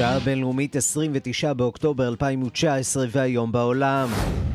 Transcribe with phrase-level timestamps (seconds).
[0.00, 4.08] השעה הבינלאומית 29 באוקטובר 2019 והיום בעולם.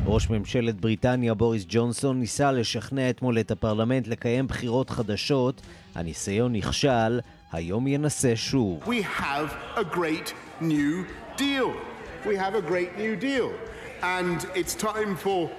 [0.06, 5.62] ראש ממשלת בריטניה בוריס ג'ונסון ניסה לשכנע אתמול את הפרלמנט לקיים בחירות חדשות.
[5.94, 7.20] הניסיון נכשל,
[7.52, 8.82] היום ינסה שוב.
[8.84, 11.04] We have a great new
[11.36, 11.70] deal.
[12.24, 13.50] We have a great new deal.
[14.02, 15.50] And it's time for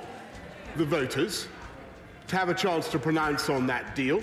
[0.77, 1.48] the voters
[2.27, 4.20] to have a chance to pronounce on that deal.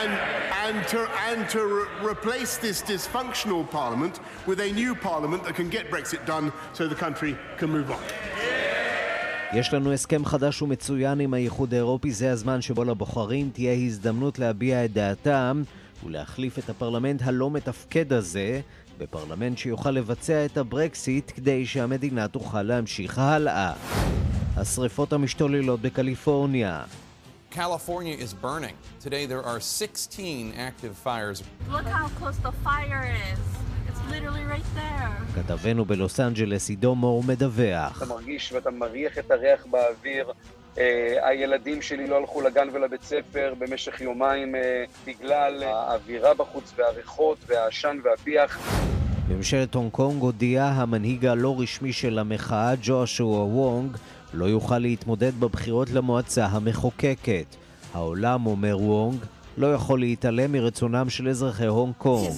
[0.00, 0.39] And
[0.70, 4.14] and to, and to re- replace this dysfunctional parliament
[4.48, 8.02] with a new parliament that can get Brexit done so the country can move on.
[9.52, 14.84] יש לנו הסכם חדש ומצוין עם האיחוד האירופי, זה הזמן שבו לבוחרים תהיה הזדמנות להביע
[14.84, 15.62] את דעתם
[16.04, 18.60] ולהחליף את הפרלמנט הלא מתפקד הזה
[18.98, 23.72] בפרלמנט שיוכל לבצע את הברקסיט כדי שהמדינה תוכל להמשיך הלאה.
[24.56, 26.82] השריפות המשתוללות בקליפורניה,
[27.50, 28.76] California is burning.
[29.00, 31.42] Today there are 16 active fires.
[31.68, 33.38] Look how close the fire is.
[33.88, 35.10] It's literally right there.
[35.34, 37.96] כתבנו בלוס אנג'לס עידו מור מדווח.
[37.96, 40.32] אתה מרגיש ואתה מריח את הריח באוויר.
[40.74, 40.78] אה,
[41.22, 44.58] הילדים שלי לא הלכו לגן ולבית ספר במשך יומיים אה,
[45.06, 48.58] בגלל האווירה בחוץ והריחות והעשן והפיח.
[49.28, 53.96] ממשלת הונג קונג הודיעה המנהיג הלא רשמי של המחאה, ג'ושוע וונג,
[54.34, 57.56] לא יוכל להתמודד בבחירות למועצה המחוקקת.
[57.94, 59.24] העולם, אומר וונג,
[59.56, 62.30] לא יכול להתעלם מרצונם של אזרחי הונג קונג.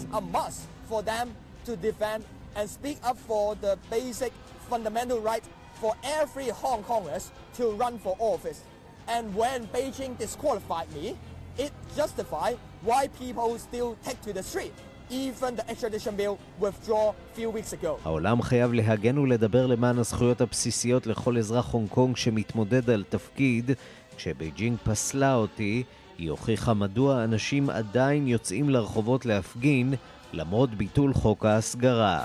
[9.08, 11.16] And when Beijing disqualified me,
[11.58, 14.74] it justified why people still take to the street.
[15.12, 17.98] Even the extradition bill withdraw few weeks ago.
[18.04, 23.70] העולם חייב להגן ולדבר למען הזכויות הבסיסיות לכל אזרח הונג קונג שמתמודד על תפקיד.
[24.16, 25.82] כשבייג'ינג פסלה אותי,
[26.18, 29.94] היא הוכיחה מדוע אנשים עדיין יוצאים לרחובות להפגין
[30.32, 32.24] למרות ביטול חוק ההסגרה.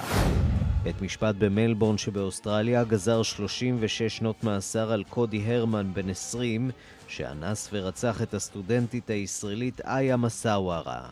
[0.83, 6.71] בית משפט במלבורן שבאוסטרליה גזר 36 שנות מאסר על קודי הרמן בן 20
[7.07, 11.09] שאנס ורצח את הסטודנטית הישראלית איה מסאווארה.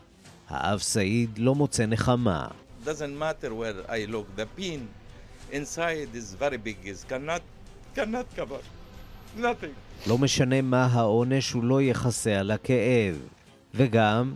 [0.48, 2.48] האב סעיד לא מוצא נחמה.
[2.84, 4.80] doesn't matter where I look, the pain
[5.52, 7.42] inside is very big, is cannot,
[7.96, 8.62] cannot cover,
[9.36, 9.74] nothing.
[10.06, 13.16] לא משנה מה העונש, הוא לא יכסה על הכאב.
[13.74, 14.34] וגם...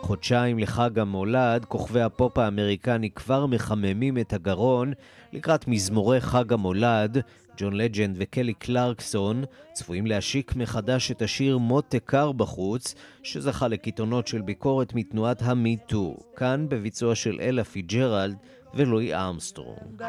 [0.00, 4.92] חודשיים לחג המולד, כוכבי הפופ האמריקני כבר מחממים את הגרון
[5.34, 7.18] לקראת מזמורי חג המולד,
[7.56, 14.40] ג'ון לג'נד וקלי קלרקסון צפויים להשיק מחדש את השיר מותק, קר בחוץ, שזכה לקיתונות של
[14.40, 18.36] ביקורת מתנועת המיטו, כאן בביצוע של אלה פיצג'רלד
[18.74, 20.02] ולואי ארמסטרונג.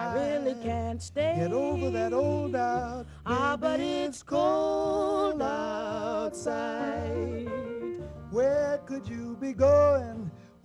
[8.31, 10.19] Where could you be going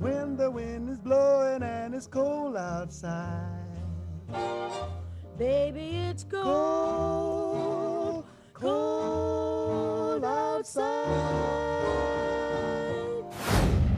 [0.05, 3.70] when the wind is blowing and it's cold outside?
[5.39, 8.25] Baby, it's cold,
[8.55, 11.41] cold outside.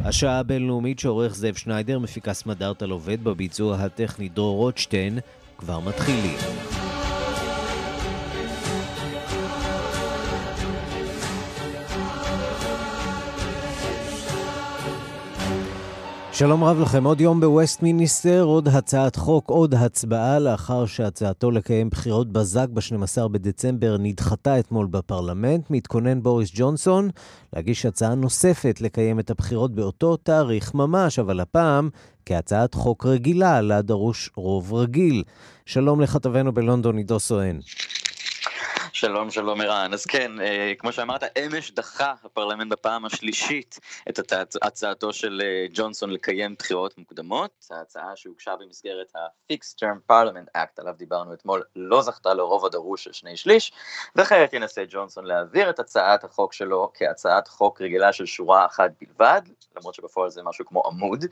[0.04, 5.18] השעה הבינלאומית שעורך זאב שניידר, מפיקה סמדארטה עובד בביצוע הטכני דרור רוטשטיין,
[5.58, 6.36] כבר מתחילים.
[16.34, 22.32] שלום רב לכם, עוד יום בווסטמינסטר, עוד הצעת חוק, עוד הצבעה לאחר שהצעתו לקיים בחירות
[22.32, 25.70] בזק ב-12 בדצמבר נדחתה אתמול בפרלמנט.
[25.70, 27.10] מתכונן בוריס ג'ונסון
[27.52, 31.90] להגיש הצעה נוספת לקיים את הבחירות באותו תאריך ממש, אבל הפעם
[32.26, 35.22] כהצעת חוק רגילה, לה דרוש רוב רגיל.
[35.66, 37.58] שלום לכתבנו בלונדון, עידו סואן.
[38.94, 39.90] שלום, שלום ערן.
[39.92, 43.78] אז כן, אה, כמו שאמרת, אמש דחה הפרלמנט בפעם השלישית
[44.08, 47.50] את הצעתו של אה, ג'ונסון לקיים בחירות מוקדמות.
[47.70, 53.12] ההצעה שהוגשה במסגרת ה-Fixed Term Parliament Act, עליו דיברנו אתמול, לא זכתה לרוב הדרוש של
[53.12, 53.72] שני שליש,
[54.16, 59.42] וכעת ינסה ג'ונסון להעביר את הצעת החוק שלו כהצעת חוק רגילה של שורה אחת בלבד,
[59.76, 61.24] למרות שבפועל זה משהו כמו עמוד,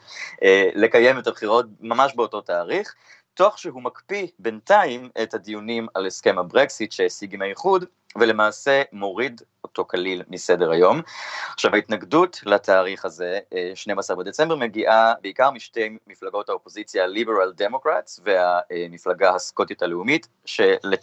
[0.42, 2.94] אה, לקיים את הבחירות ממש באותו תאריך.
[3.34, 7.84] תוך שהוא מקפיא בינתיים את הדיונים על הסכם הברקסיט שהשיג עם האיחוד,
[8.18, 11.00] ולמעשה מוריד אותו כליל מסדר היום.
[11.54, 13.38] עכשיו ההתנגדות לתאריך הזה,
[13.74, 20.28] 12 בדצמבר, מגיעה בעיקר משתי מפלגות האופוזיציה, ליברל דמוקרטס והמפלגה הסקוטית הלאומית,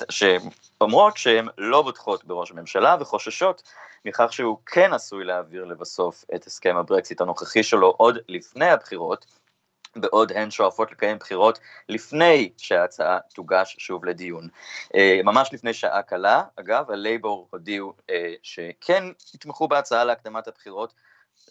[0.09, 3.63] שאומרות שהן לא בוטחות בראש הממשלה וחוששות
[4.05, 9.25] מכך שהוא כן עשוי להעביר לבסוף את הסכם הברקסיט הנוכחי שלו עוד לפני הבחירות,
[10.01, 11.59] בעוד הן שואפות לקיים בחירות
[11.89, 14.47] לפני שההצעה תוגש שוב לדיון.
[14.95, 19.03] אה, ממש לפני שעה קלה, אגב, הלייבור הודיעו אה, שכן
[19.35, 20.93] יתמכו בהצעה להקדמת הבחירות,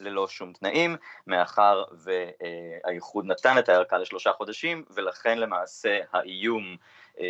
[0.00, 0.96] ללא שום תנאים,
[1.26, 6.76] מאחר והאיחוד נתן את הארכה לשלושה חודשים, ולכן למעשה האיום
[7.20, 7.24] אה,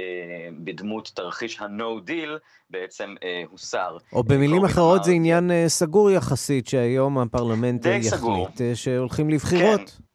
[0.64, 2.38] בדמות תרחיש ה-No deal
[2.70, 3.14] בעצם
[3.50, 3.96] הוסר.
[4.12, 8.48] או במילים אחרות זה עניין סגור יחסית, שהיום הפרלמנט יחליט סגור.
[8.74, 9.80] שהולכים לבחירות.
[9.90, 10.06] כן.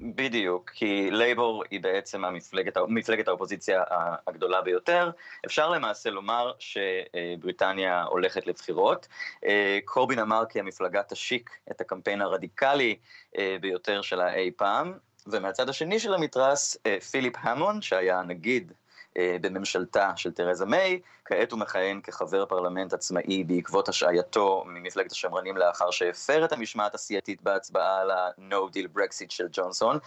[0.00, 3.82] בדיוק, כי לייבור היא בעצם המפלגת, מפלגת האופוזיציה
[4.26, 5.10] הגדולה ביותר.
[5.46, 9.08] אפשר למעשה לומר שבריטניה הולכת לבחירות.
[9.84, 12.96] קורבין אמר כי המפלגה תשיק את הקמפיין הרדיקלי
[13.60, 14.92] ביותר שלה אי פעם,
[15.26, 16.76] ומהצד השני של המתרס,
[17.10, 18.79] פיליפ המון, שהיה הנגיד אה,
[19.18, 25.90] בממשלתה של תרזה מיי, כעת הוא מכהן כחבר פרלמנט עצמאי בעקבות השעייתו ממפלגת השמרנים לאחר
[25.90, 29.98] שהפר את המשמעת הסיעתית בהצבעה על ה-No Deal Brexit של ג'ונסון.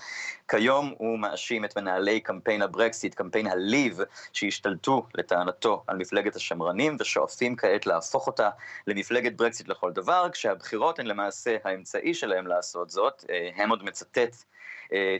[0.47, 4.00] כיום הוא מאשים את מנהלי קמפיין הברקסיט, קמפיין הליב,
[4.33, 8.49] שהשתלטו לטענתו על מפלגת השמרנים ושואפים כעת להפוך אותה
[8.88, 13.25] למפלגת ברקסיט לכל דבר, כשהבחירות הן למעשה האמצעי שלהם לעשות זאת.
[13.29, 14.33] אה, הם עוד מצטט אה,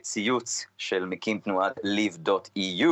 [0.02, 2.90] ציוץ של מקים תנועת live.eu,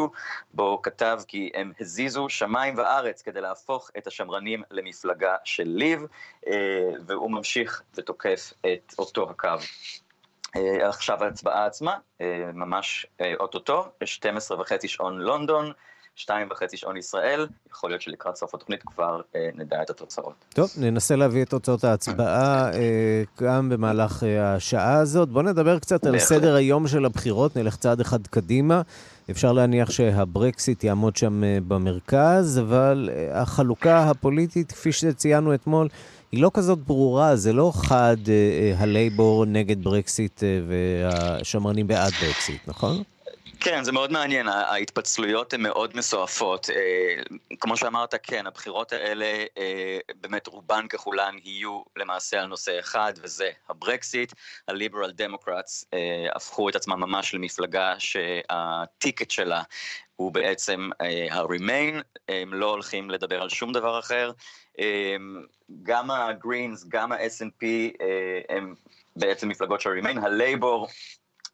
[0.54, 6.08] בו כתב כי הם הזיזו שמיים וארץ כדי להפוך את השמרנים למפלגה של live,
[6.48, 9.48] אה, והוא ממשיך ותוקף את אותו הקו.
[10.56, 11.98] אה, עכשיו ההצבעה עצמה,
[12.54, 13.06] ממש
[13.40, 15.72] אוטוטו, 12 וחצי שעון לונדון,
[16.22, 20.34] שתיים וחצי שעון ישראל, יכול להיות שלקראת סוף התוכנית כבר אה, נדע את התוצאות.
[20.54, 25.30] טוב, ננסה להביא את תוצאות ההצבעה אה, גם במהלך אה, השעה הזאת.
[25.30, 28.82] בואו נדבר קצת על סדר היום של הבחירות, נלך צעד אחד קדימה.
[29.32, 35.88] אפשר להניח שהברקסיט יעמוד שם אה, במרכז, אבל אה, החלוקה הפוליטית, כפי שציינו אתמול,
[36.32, 42.14] היא לא כזאת ברורה, זה לא חד אה, אה, הלייבור נגד ברקסיט אה, והשמרנים בעד
[42.22, 43.04] ברקסיט, נכון?
[43.64, 46.70] כן, זה מאוד מעניין, ההתפצלויות הן מאוד מסועפות.
[46.70, 47.24] אה,
[47.60, 53.50] כמו שאמרת, כן, הבחירות האלה, אה, באמת רובן ככולן יהיו למעשה על נושא אחד, וזה
[53.70, 54.34] הברקסיט.
[54.68, 59.62] ה-Liberal Democrats אה, הפכו את עצמם ממש למפלגה שה-ticket שלה
[60.16, 60.90] הוא בעצם
[61.32, 64.32] ה-remain, הם לא הולכים לדבר על שום דבר אחר.
[65.84, 67.66] גם הגרינס, גם ה-S&P
[68.50, 68.74] הם
[69.16, 70.88] בעצם מפלגות של ה-remain, הלייבור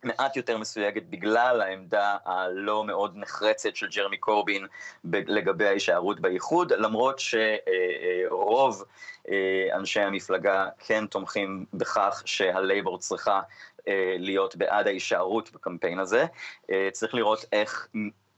[0.08, 4.68] מעט יותר מסויגת בגלל העמדה הלא מאוד נחרצת של ג'רמי קורבין
[5.04, 8.84] לגבי ההישארות באיחוד, למרות שרוב
[9.30, 13.42] אה, אנשי המפלגה כן תומכים בכך שהלייבור צריכה
[13.88, 16.26] אה, להיות בעד ההישארות בקמפיין הזה.
[16.72, 17.88] אה, צריך לראות איך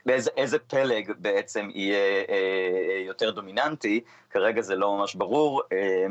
[0.05, 6.05] באיזה איזה פלג בעצם יהיה אה, יותר דומיננטי, כרגע זה לא ממש ברור, אה,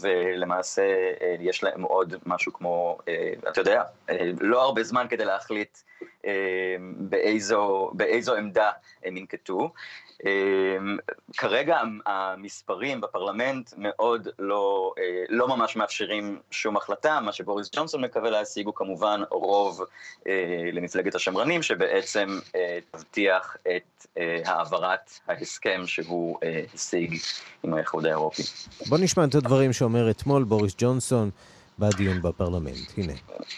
[0.00, 0.82] ולמעשה
[1.20, 5.78] אה, יש להם עוד משהו כמו, אה, אתה יודע, אה, לא הרבה זמן כדי להחליט
[6.26, 8.70] אה, באיזו, באיזו עמדה
[9.04, 9.70] הם ינקטו.
[10.26, 10.96] אמ,
[11.36, 18.30] כרגע המספרים בפרלמנט מאוד לא, אה, לא ממש מאפשרים שום החלטה, מה שבוריס ג'ונסון מקווה
[18.30, 19.80] להשיג הוא כמובן רוב
[20.26, 20.32] אה,
[20.72, 24.06] למפלגת השמרנים, שבעצם אה, תבטיח את
[24.44, 26.38] העברת ההסכם שהוא
[26.74, 27.18] השיג
[27.62, 28.42] עם האיחוד האירופי.
[28.88, 31.30] בוא נשמע את הדברים שאומר אתמול בוריס ג'ונסון.
[31.81, 32.91] בדיון בפרלמנט.
[32.97, 33.13] הנה.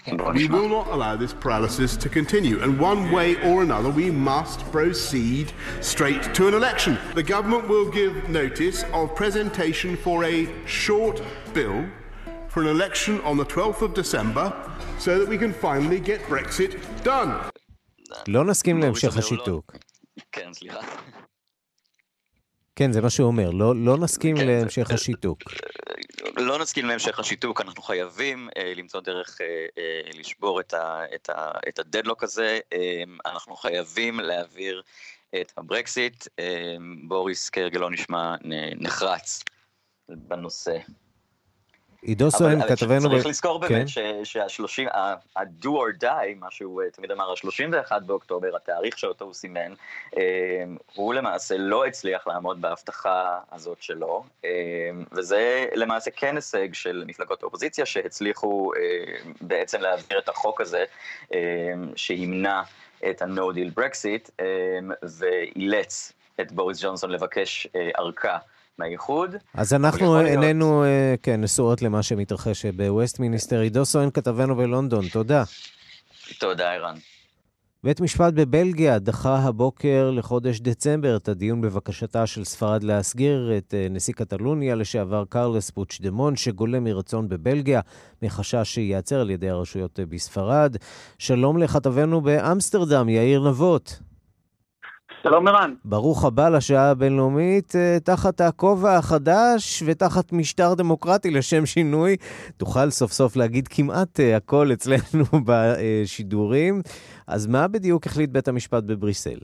[0.07, 4.59] We will not allow this paralysis to continue, and one way or another we must
[4.71, 5.47] proceed
[5.81, 6.97] straight to an election.
[7.15, 10.37] The government will give notice of presentation for a
[10.81, 11.17] short
[11.53, 11.79] bill
[12.51, 14.45] for an election on the 12th of December
[15.05, 16.71] so that we can finally get Brexit
[17.03, 17.31] done.
[18.27, 19.75] לא נסכים להמשך השיתוק.
[20.31, 20.79] כן, סליחה.
[22.75, 25.39] כן, זה מה שהוא אומר, לא, לא נסכים להמשך השיתוק.
[26.36, 31.30] לא נסכים להמשך השיתוק, אנחנו חייבים אה, למצוא דרך אה, אה, לשבור את, ה, את,
[31.30, 34.82] ה, את הדדלוק הזה, אה, אנחנו חייבים להעביר
[35.40, 36.28] את הברקסיט.
[36.38, 36.76] אה,
[37.08, 38.34] בוריס כהרגלו נשמע
[38.76, 39.42] נחרץ
[40.08, 40.78] בנושא.
[42.04, 43.10] עידו סואן, כתבנו...
[43.10, 44.24] צריך לזכור באמת כן.
[44.24, 49.74] שהשלושים, ה-do or die, מה שהוא אה, תמיד אמר, ה-31 באוקטובר, התאריך שאותו הוא סימן,
[50.16, 50.22] אה,
[50.94, 54.50] הוא למעשה לא הצליח לעמוד בהבטחה הזאת שלו, אה,
[55.12, 58.72] וזה למעשה כן הישג של מפלגות האופוזיציה שהצליחו
[59.40, 60.84] בעצם להעביר את החוק הזה,
[61.96, 62.62] שימנע
[63.10, 64.30] את ה-no deal Brexit,
[65.02, 67.66] ואילץ את בוריס ג'ונסון לבקש
[67.98, 68.38] ארכה.
[68.78, 69.36] מהאיחוד.
[69.54, 71.20] אז אנחנו איננו, להיות...
[71.22, 73.60] כן, נשואות למה שמתרחש בווסט מיניסטר.
[73.60, 75.44] עידו סואן, כתבנו בלונדון, תודה.
[76.38, 76.94] תודה, ערן.
[77.84, 83.86] בית משפט בבלגיה דחה הבוקר לחודש דצמבר את הדיון בבקשתה של ספרד להסגיר את אה,
[83.90, 87.80] נשיא קטלוניה לשעבר קרלס פוצ'דמון, שגולם מרצון בבלגיה,
[88.22, 90.76] מחשש שייעצר על ידי הרשויות אה, בספרד.
[91.18, 93.98] שלום לכתבנו באמסטרדם, יאיר נבות.
[95.24, 95.74] שלום ערן.
[95.84, 102.16] ברוך הבא לשעה הבינלאומית אה, תחת הכובע החדש ותחת משטר דמוקרטי לשם שינוי.
[102.56, 106.82] תוכל סוף סוף להגיד כמעט אה, הכל אצלנו בשידורים.
[107.26, 109.38] אז מה בדיוק החליט בית המשפט בבריסל?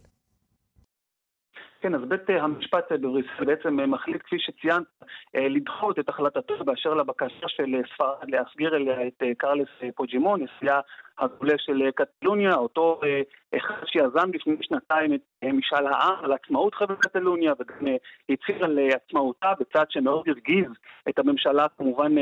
[1.81, 4.87] כן, אז בית אה, המשפט בבריסל בעצם מחליט, כפי שציינת,
[5.35, 10.81] לדחות את החלטתו באשר לבקשה של ספרד להסגיר אליה את קרלס פוג'ימון, נשיאה
[11.21, 13.21] הגולה של קטלוניה, אותו אה,
[13.57, 17.97] אחד שיזם לפני שנתיים את אה, משאל העם על עצמאות חברת קטלוניה וגם אה,
[18.31, 20.71] הצהיר על עצמאותה בצד שמאוד הרגיז
[21.09, 22.15] את הממשלה כמובן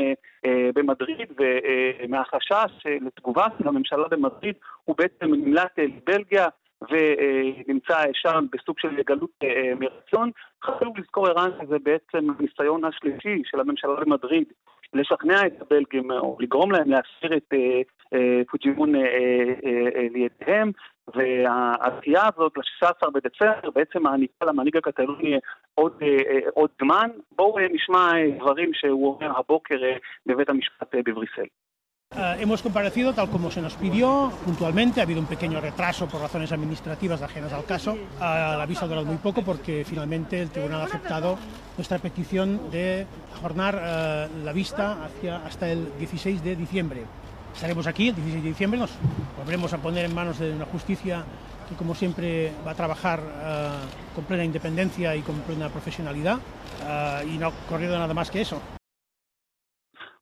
[0.75, 6.47] במדריד ומהחשש לתגובה של הממשלה במדריד הוא בעצם נמלט לבלגיה
[6.81, 9.39] ונמצא שם בסוג של גלות
[9.79, 10.31] מרצון.
[10.63, 14.45] חשוב לזכור ערן שזה בעצם הניסיון השלישי של הממשלה במדריד
[14.93, 17.81] לשכנע את הבלגים או לגרום להם להסיר את אה,
[18.13, 19.01] אה, פוג'ימון אה,
[20.13, 20.71] לידיהם
[21.15, 25.39] והדחייה הזאת ל-16 בדצמבר בעצם מעניקה למנהיג הקטלוני
[25.75, 25.93] עוד,
[26.53, 27.09] עוד זמן.
[27.31, 29.77] בואו נשמע דברים שהוא אומר הבוקר
[30.25, 31.45] בבית המשפט בבריסל.
[32.15, 34.99] Uh, hemos comparecido tal como se nos pidió puntualmente.
[34.99, 37.95] Ha habido un pequeño retraso por razones administrativas ajenas al caso.
[38.19, 41.37] La vista ha durado muy poco porque finalmente el tribunal ha aceptado
[41.77, 45.07] nuestra petición de ajornar uh, la vista
[45.45, 47.03] hasta el 16 de diciembre.
[47.53, 48.91] Estaremos aquí el 16 de diciembre, nos
[49.37, 51.23] volveremos a poner en manos de una justicia
[51.69, 53.21] que como siempre va a trabajar
[54.15, 56.39] con plena independencia y con plena profesionalidad
[57.27, 58.59] y no ha ocurrido nada más que eso.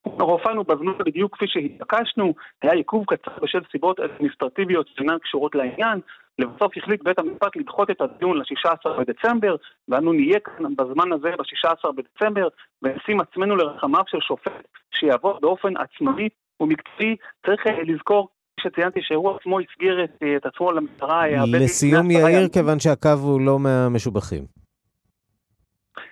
[0.05, 5.99] אנחנו הופענו בזמן בדיוק כפי שהתבקשנו, היה עיכוב קצר בשל סיבות אדמיניסטרטיביות שאינן קשורות לעניין,
[6.39, 9.55] לבסוף החליט בית המשפט לדחות את הדיון ל-16 בדצמבר,
[9.87, 12.47] ואנו נהיה כאן בזמן הזה ב-16 בדצמבר,
[12.81, 17.15] ונשים עצמנו לרחמיו של שופט שיעבוד באופן עצמאי ומקצועי.
[17.45, 21.23] צריך לזכור שציינתי שהוא עצמו הסגיר את, את עצמו למשטרה.
[21.47, 24.66] לסיום יאיר, כיוון שהקו הוא לא מהמשובחים.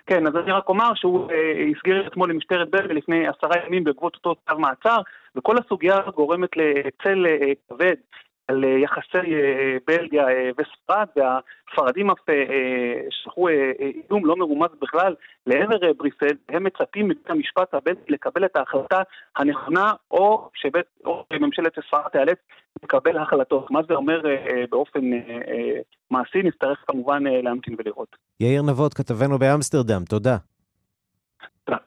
[0.06, 4.14] כן, אז אני רק אומר שהוא אה, הסגיר אתמול למשטרת בלגיה לפני עשרה ימים בעקבות
[4.14, 5.00] אותו צו מעצר,
[5.36, 7.94] וכל הסוגיה גורמת לצל אה, כבד
[8.48, 12.18] על אה, יחסי אה, בלגיה אה, וספרד, והספרדים אף
[13.10, 15.14] שלחו איום לא מרומז בכלל
[15.46, 19.02] לעבר בריסל, הם מצפים מבית המשפט הבלגי לקבל את ההחלטה
[19.36, 22.38] הנכונה, או שממשלת ספרד תיאלץ
[22.82, 23.70] לקבל החלטות.
[23.70, 24.20] מה זה אומר
[24.70, 25.00] באופן
[26.10, 28.16] מעשי, נצטרך כמובן להמתין ולראות.
[28.40, 30.36] יאיר נבות, כתבנו באמסטרדם, תודה.
[31.64, 31.78] תודה.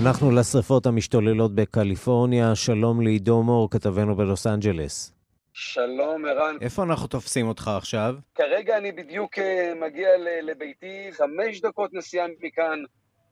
[0.00, 2.54] אנחנו לשרפות המשתוללות בקליפורניה.
[2.54, 5.12] שלום לעידו מור, כתבנו בלוס אנג'לס.
[5.52, 6.56] שלום, ערן.
[6.60, 8.14] איפה אנחנו תופסים אותך עכשיו?
[8.34, 10.08] כרגע אני בדיוק אה, מגיע
[10.42, 12.78] לביתי, חמש דקות נסיעה מכאן.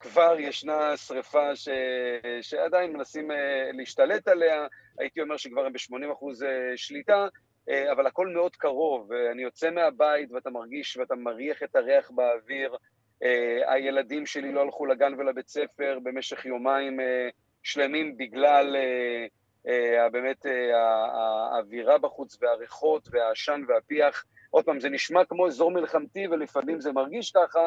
[0.00, 1.68] כבר ישנה שריפה ש...
[2.42, 3.36] שעדיין מנסים אה,
[3.72, 4.66] להשתלט עליה,
[4.98, 7.26] הייתי אומר שכבר הם ב-80% אה, שליטה,
[7.92, 12.76] אבל הכל מאוד קרוב, אני יוצא מהבית ואתה מרגיש ואתה מריח את הריח באוויר,
[13.66, 17.02] הילדים שלי לא הלכו לגן ולבית ספר במשך יומיים uh,
[17.62, 18.76] שלמים בגלל
[19.66, 20.46] uh, באמת
[21.52, 24.24] האווירה בחוץ והריחות והעשן והפיח.
[24.50, 27.66] עוד פעם, זה נשמע כמו אזור מלחמתי ולפעמים זה מרגיש ככה,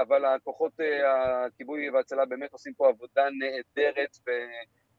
[0.00, 0.72] אבל הכוחות
[1.46, 4.16] הכיבוי וההצלה באמת עושים פה עבודה נהדרת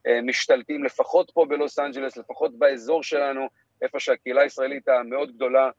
[0.08, 3.48] ומשתלטים לפחות פה בלוס אנג'לס, לפחות באזור שלנו,
[3.82, 5.72] איפה שהקהילה הישראלית המאוד גדולה אה,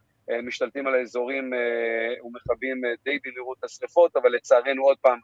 [0.43, 5.19] משתלטים על האזורים אה, ומכבים אה, די במהירות את השרפות, אבל לצערנו עוד פעם,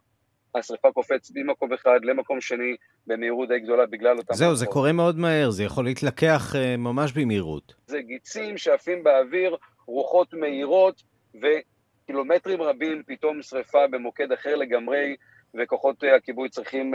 [0.54, 2.76] השרפה קופץ ממקום אחד למקום שני
[3.06, 4.34] במהירות די גדולה בגלל אותם...
[4.34, 7.74] זהו, זה קורה מאוד מהר, זה יכול להתלקח ממש במהירות.
[7.86, 11.02] זה גיצים שעפים באוויר, רוחות מהירות,
[11.34, 15.16] וקילומטרים רבים פתאום שרפה במוקד אחר לגמרי,
[15.54, 16.94] וכוחות הכיבוי צריכים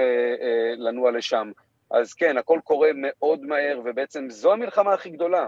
[0.77, 1.51] לנוע לשם.
[1.91, 5.47] אז כן, הכל קורה מאוד מהר, ובעצם זו המלחמה הכי גדולה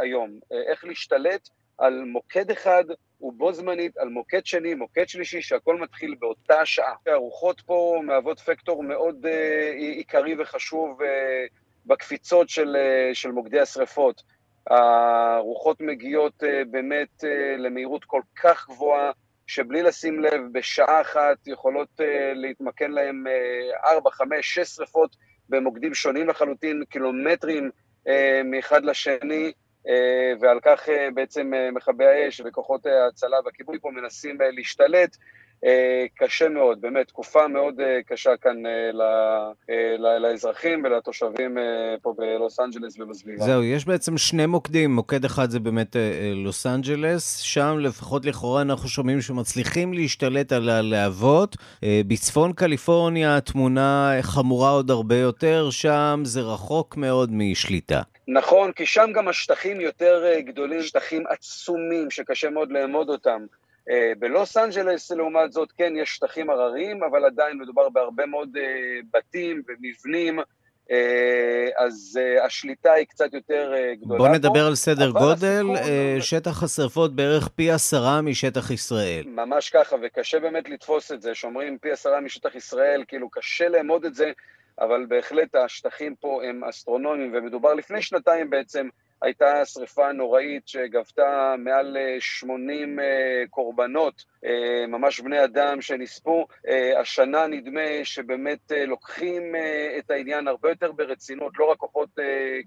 [0.00, 0.38] היום,
[0.70, 2.84] איך להשתלט על מוקד אחד
[3.20, 6.94] ובו זמנית על מוקד שני, מוקד שלישי, שהכל מתחיל באותה שעה.
[7.06, 9.28] הרוחות פה מהוות פקטור מאוד uh,
[9.76, 11.04] עיקרי וחשוב uh,
[11.86, 14.22] בקפיצות של, uh, של מוקדי השרפות.
[14.66, 17.26] הרוחות מגיעות uh, באמת uh,
[17.58, 19.10] למהירות כל כך גבוהה,
[19.46, 22.04] שבלי לשים לב, בשעה אחת יכולות uh,
[22.34, 23.24] להתמקן להם
[23.84, 25.16] 4, 5, 6 שרפות
[25.48, 27.70] במוקדים שונים לחלוטין, קילומטרים
[28.44, 29.52] מאחד לשני,
[30.40, 35.16] ועל כך בעצם מכבי האש וכוחות ההצלה והכיבוי פה מנסים להשתלט.
[35.64, 41.58] אה, קשה מאוד, באמת, תקופה מאוד אה, קשה כאן אה, לאזרחים ולתושבים
[42.02, 43.44] פה בלוס אנג'לס ובסביבה.
[43.44, 45.96] זהו, יש בעצם שני מוקדים, מוקד אחד זה באמת
[46.34, 51.56] לוס אנג'לס, שם לפחות לכאורה אנחנו שומעים שמצליחים להשתלט על הלהבות.
[52.06, 58.00] בצפון קליפורניה התמונה חמורה עוד הרבה יותר, שם זה רחוק מאוד משליטה.
[58.28, 63.40] נכון, כי שם גם השטחים יותר גדולים, שטחים עצומים שקשה מאוד לאמוד אותם.
[63.90, 68.62] אה, בלוס אנג'לס, לעומת זאת, כן, יש שטחים הרריים, אבל עדיין מדובר בהרבה מאוד אה,
[69.14, 70.38] בתים ומבנים,
[70.90, 74.18] אה, אז השליטה היא קצת יותר גדולה.
[74.18, 76.20] בוא נדבר פה, על סדר גודל, הסיכון...
[76.20, 79.24] שטח השרפות בערך פי עשרה משטח ישראל.
[79.26, 84.04] ממש ככה, וקשה באמת לתפוס את זה, שאומרים פי עשרה משטח ישראל, כאילו קשה לאמוד
[84.04, 84.32] את זה,
[84.80, 88.88] אבל בהחלט השטחים פה הם אסטרונומיים, ומדובר לפני שנתיים בעצם,
[89.22, 96.46] הייתה שריפה נוראית שגבתה מעל 80 אה, אה, קורבנות, אה, ממש בני אדם שנספו.
[97.00, 99.54] השנה נדמה שבאמת לוקחים
[99.98, 102.08] את העניין הרבה יותר ברצינות, לא רק כוחות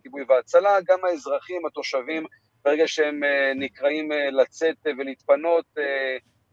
[0.03, 2.25] כיבוי והצלה, גם האזרחים, התושבים,
[2.65, 3.21] ברגע שהם
[3.55, 5.65] נקראים לצאת ולהתפנות,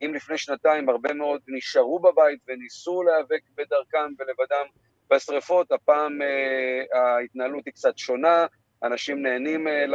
[0.03, 4.67] אם לפני שנתיים הרבה מאוד נשארו בבית וניסו להיאבק בדרכם ולבדם
[5.11, 6.19] בשריפות, הפעם
[6.93, 8.47] ההתנהלות היא קצת שונה.
[8.83, 9.87] אנשים נהנים אה,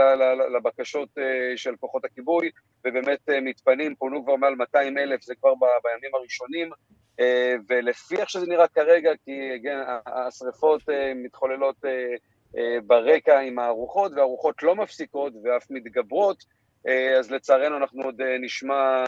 [0.58, 1.24] לבקשות אה,
[1.58, 2.50] של כוחות הכיבוי,
[2.86, 6.70] ובאמת אה, מתפנים, פונו כבר מעל 200 אלף, זה כבר בימים הראשונים,
[7.70, 9.32] ולפי איך שזה נראה כרגע, כי
[9.64, 10.82] כן, השריפות
[11.16, 11.76] מתחוללות
[12.86, 16.44] ברקע עם הארוחות, והארוחות לא מפסיקות ואף מתגברות,
[17.20, 19.06] אז לצערנו אנחנו עוד נשמע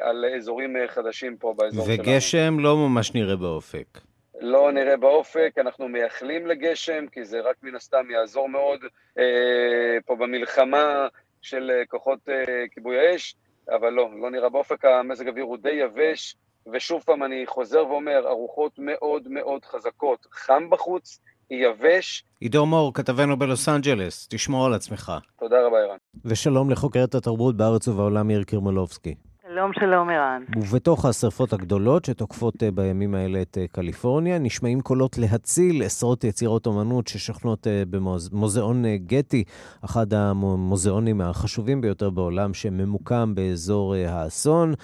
[0.00, 2.14] על אזורים חדשים פה באזור וגשם שלנו.
[2.14, 3.98] וגשם לא ממש נראה באופק.
[4.40, 8.80] לא נראה באופק, אנחנו מייחלים לגשם, כי זה רק מן הסתם יעזור מאוד
[9.18, 11.08] אה, פה במלחמה
[11.42, 13.34] של אה, כוחות אה, כיבוי האש,
[13.70, 16.36] אבל לא, לא נראה באופק, המזג האוויר הוא די יבש,
[16.72, 22.24] ושוב פעם אני חוזר ואומר, ארוחות מאוד מאוד חזקות, חם בחוץ, יבש.
[22.40, 25.12] עידו מור, כתבנו בלוס אנג'לס, תשמור על עצמך.
[25.38, 25.96] תודה רבה, ערן.
[26.24, 29.14] ושלום לחוקרת התרבות בארץ ובעולם, יאיר קרמלובסקי.
[29.56, 30.42] שלום, שלום, ערן.
[30.56, 36.66] ובתוך השרפות הגדולות שתוקפות אה, בימים האלה את אה, קליפורניה, נשמעים קולות להציל עשרות יצירות
[36.66, 39.44] אומנות ששוכנות אה, במוזיאון גטי,
[39.84, 44.74] אחד המוזיאונים החשובים ביותר בעולם, שממוקם באזור האסון.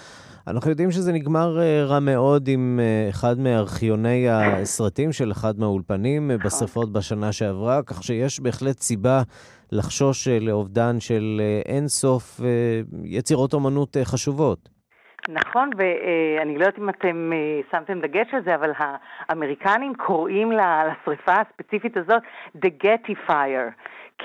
[0.47, 6.47] אנחנו יודעים שזה נגמר רע מאוד עם אחד מארכיוני הסרטים של אחד מהאולפנים נכון.
[6.47, 9.23] בשרפות בשנה שעברה, כך שיש בהחלט סיבה
[9.73, 14.69] לחשוש אה, לאובדן של אה, אין סוף אה, יצירות אומנות חשובות.
[15.29, 17.31] נכון, ואני לא יודעת אם אתם
[17.71, 22.23] שמתם דגש על זה, אבל האמריקנים קוראים לשריפה הספציפית הזאת
[22.57, 23.71] The Getty Fire.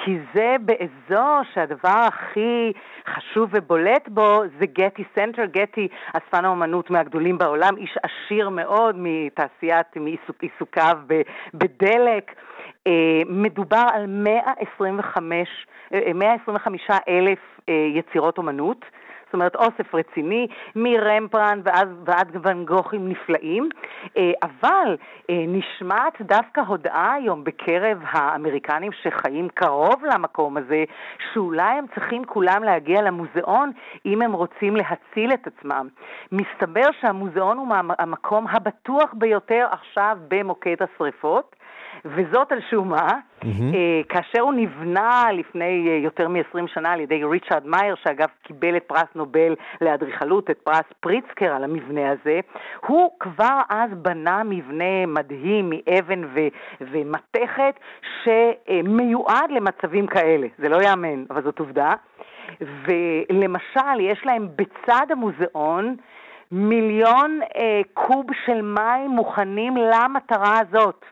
[0.06, 2.72] כי זה באזור שהדבר הכי
[3.08, 5.46] חשוב ובולט בו זה גטי סנטר.
[5.46, 10.98] גטי, אספן האומנות מהגדולים בעולם, איש עשיר מאוד מתעשיית, מעיסוקיו
[11.54, 12.32] בדלק.
[12.88, 15.68] אה, מדובר על 125,
[16.16, 18.86] 125 אה, אלף אה, יצירות אומנות.
[19.28, 23.70] זאת אומרת אוסף רציני, מרמברנדט ועד, ועד ואן גוכים נפלאים,
[24.44, 24.98] אבל
[25.30, 30.84] נשמעת דווקא הודעה היום בקרב האמריקנים שחיים קרוב למקום הזה,
[31.34, 33.72] שאולי הם צריכים כולם להגיע למוזיאון
[34.06, 35.88] אם הם רוצים להציל את עצמם.
[36.32, 37.68] מסתבר שהמוזיאון הוא
[38.00, 41.57] המקום הבטוח ביותר עכשיו במוקד השרפות.
[42.06, 43.10] וזאת על שום מה,
[43.42, 43.46] mm-hmm.
[44.10, 48.84] כאשר הוא נבנה לפני אה, יותר מ-20 שנה על ידי ריצ'רד מאייר, שאגב קיבל את
[48.84, 52.40] פרס נובל לאדריכלות, את פרס פריצקר על המבנה הזה,
[52.86, 56.48] הוא כבר אז בנה מבנה מדהים מאבן ו-
[56.82, 57.80] ומתכת
[58.24, 60.48] שמיועד למצבים כאלה.
[60.58, 61.94] זה לא ייאמן, אבל זאת עובדה.
[62.62, 65.96] ולמשל, יש להם בצד המוזיאון
[66.52, 71.06] מיליון אה, קוב של מים מוכנים למטרה הזאת.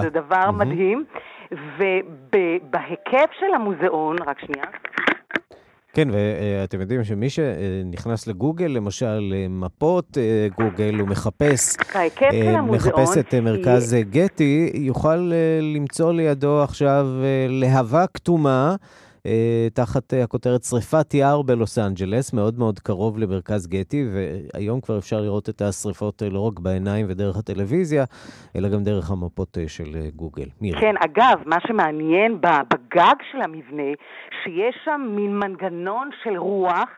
[0.00, 1.04] זה דבר מדהים,
[1.52, 4.66] ובהיקף של המוזיאון, רק שנייה.
[5.94, 13.34] כן, ואתם יודעים שמי שנכנס לגוגל, למשל מפות אה, גוגל, הוא מחפש, אה, מחפש את
[13.34, 17.06] מרכז גטי, יוכל אה, למצוא לידו עכשיו
[17.48, 18.76] להבה כתומה.
[19.26, 24.98] אה, תחת אה, הכותרת שריפת יער בלוס אנג'לס, מאוד מאוד קרוב למרכז גטי, והיום כבר
[24.98, 28.04] אפשר לראות את השריפות לא רק בעיניים ודרך הטלוויזיה,
[28.56, 30.46] אלא גם דרך המפות של גוגל.
[30.60, 30.80] מירי.
[30.80, 33.92] כן, אגב, מה שמעניין בגג של המבנה,
[34.44, 36.88] שיש שם מין מנגנון של רוח,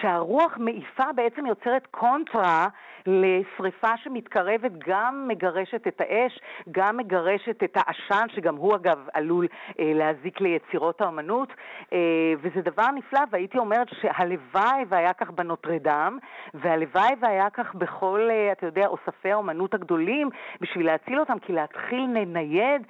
[0.00, 2.68] שהרוח מעיפה בעצם יוצרת קונטרה
[3.06, 6.38] לשריפה שמתקרבת, גם מגרשת את האש,
[6.70, 9.46] גם מגרשת את העשן, שגם הוא אגב עלול
[9.80, 11.48] אה, להזיק ליצירות האומנות,
[11.92, 11.98] אה,
[12.40, 16.18] וזה דבר נפלא, והייתי אומרת שהלוואי והיה כך בנוטרדם,
[16.54, 22.08] והלוואי והיה כך בכל, אה, אתה יודע, אוספי האומנות הגדולים, בשביל להציל אותם, כי להתחיל
[22.14, 22.82] לנייד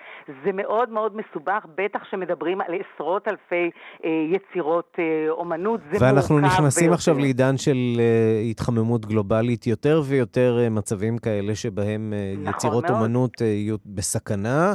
[0.45, 3.71] זה מאוד מאוד מסובך, בטח שמדברים על עשרות אלפי
[4.05, 10.59] אה, יצירות אה, אומנות, זה מורכב נכנסים עכשיו לעידן של אה, התחממות גלובלית יותר ויותר
[10.61, 12.97] אה, מצבים כאלה שבהם אה, נכון יצירות מאוד.
[12.97, 14.75] אומנות אה, יהיו בסכנה,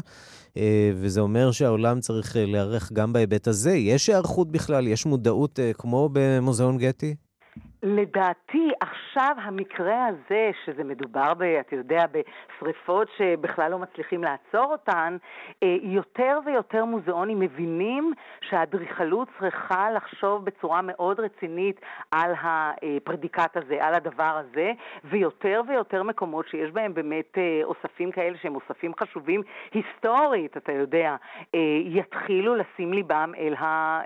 [0.96, 3.72] וזה אומר שהעולם צריך להיערך גם בהיבט הזה.
[3.76, 4.88] יש היערכות בכלל?
[4.88, 7.16] יש מודעות כמו במוזיאון גטי?
[7.84, 15.18] לדעתי, עכשיו המקרה הזה, שזה מדובר, ב, אתה יודע, בשריפות שבכלל לא מצליחים לעצור אותן,
[15.64, 23.94] אה, יותר ויותר מוזיאונים מבינים שהאדריכלות צריכה לחשוב בצורה מאוד רצינית על הפרדיקט הזה, על
[23.94, 24.72] הדבר הזה,
[25.04, 29.42] ויותר ויותר מקומות שיש בהם באמת אה, אוספים כאלה שהם אוספים חשובים
[29.74, 31.16] היסטורית, אתה יודע,
[31.56, 33.32] אה, יתחילו לשים ליבם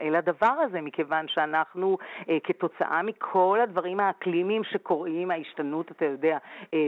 [0.01, 1.97] אל, הדבר הזה, מכיוון שאנחנו,
[2.43, 6.37] כתוצאה מכל הדברים האקלימיים שקורים, ההשתנות, אתה יודע,
[6.73, 6.87] אה,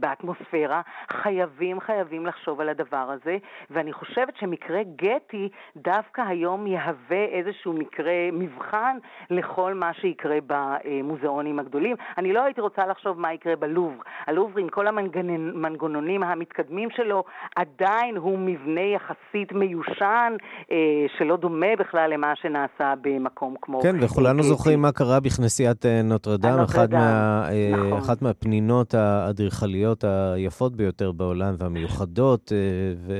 [0.00, 0.80] באטמוספירה,
[1.12, 3.36] חייבים, חייבים לחשוב על הדבר הזה,
[3.70, 8.96] ואני חושבת שמקרה גטי דווקא היום יהווה איזשהו מקרה מבחן
[9.30, 11.96] לכל מה שיקרה במוזיאונים הגדולים.
[12.18, 13.78] אני לא הייתי רוצה לחשוב מה יקרה בלובר.
[14.26, 17.24] הלובר עם כל המנגנונים המתקדמים שלו,
[17.56, 20.36] עדיין הוא מבנה יחסית מיושן,
[20.70, 20.76] אה,
[21.18, 23.80] שלא דומה בכלל למה שנעשה במקום כמו...
[23.82, 27.98] כן, וכולנו זוכרים מה קרה בכנסיית אה, נוטרדם, אחת, מה, אה, נכון.
[27.98, 32.58] אחת מהפנינות האדריכליות היפות ביותר בעולם והמיוחדות, אה,
[32.96, 33.12] ו,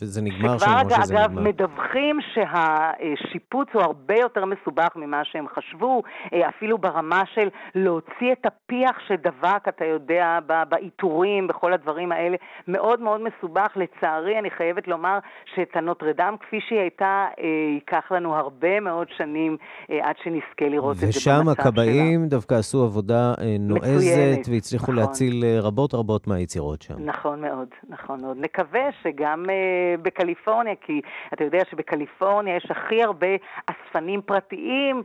[0.00, 1.24] וזה נגמר שם כמו שזה נגמר.
[1.24, 8.32] אגב, מדווחים שהשיפוץ הוא הרבה יותר מסובך ממה שהם חשבו, אה, אפילו ברמה של להוציא
[8.32, 12.36] את הפיח שדבק, אתה יודע, בעיטורים, בכל הדברים האלה,
[12.68, 13.66] מאוד מאוד מסובך.
[13.76, 15.18] לצערי, אני חייבת לומר
[15.54, 17.26] שאת הנוטרדם כפי שהיא הייתה,
[17.74, 19.56] ייקח לנו הרבה מאוד שנים
[19.88, 21.40] עד שנזכה לראות את זה במצב שלה.
[21.40, 24.96] ושם הכבאים דווקא עשו עבודה אה, נועזת והצליחו נכון.
[24.96, 26.94] להציל אה, רבות רבות מהיצירות שם.
[26.98, 28.36] נכון מאוד, נכון מאוד.
[28.40, 31.00] נקווה שגם uh, בקליפורניה, כי
[31.32, 33.26] אתה יודע שבקליפורניה יש הכי הרבה
[33.66, 35.02] אספנים פרטיים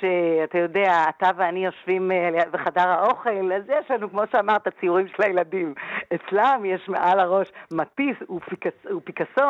[0.00, 2.10] שאתה יודע, אתה ואני יושבים
[2.52, 5.74] בחדר האוכל, אז יש לנו, כמו שאמרת, ציורים של הילדים.
[6.14, 8.16] אצלם יש מעל הראש מטיס
[8.96, 9.48] ופיקאסו,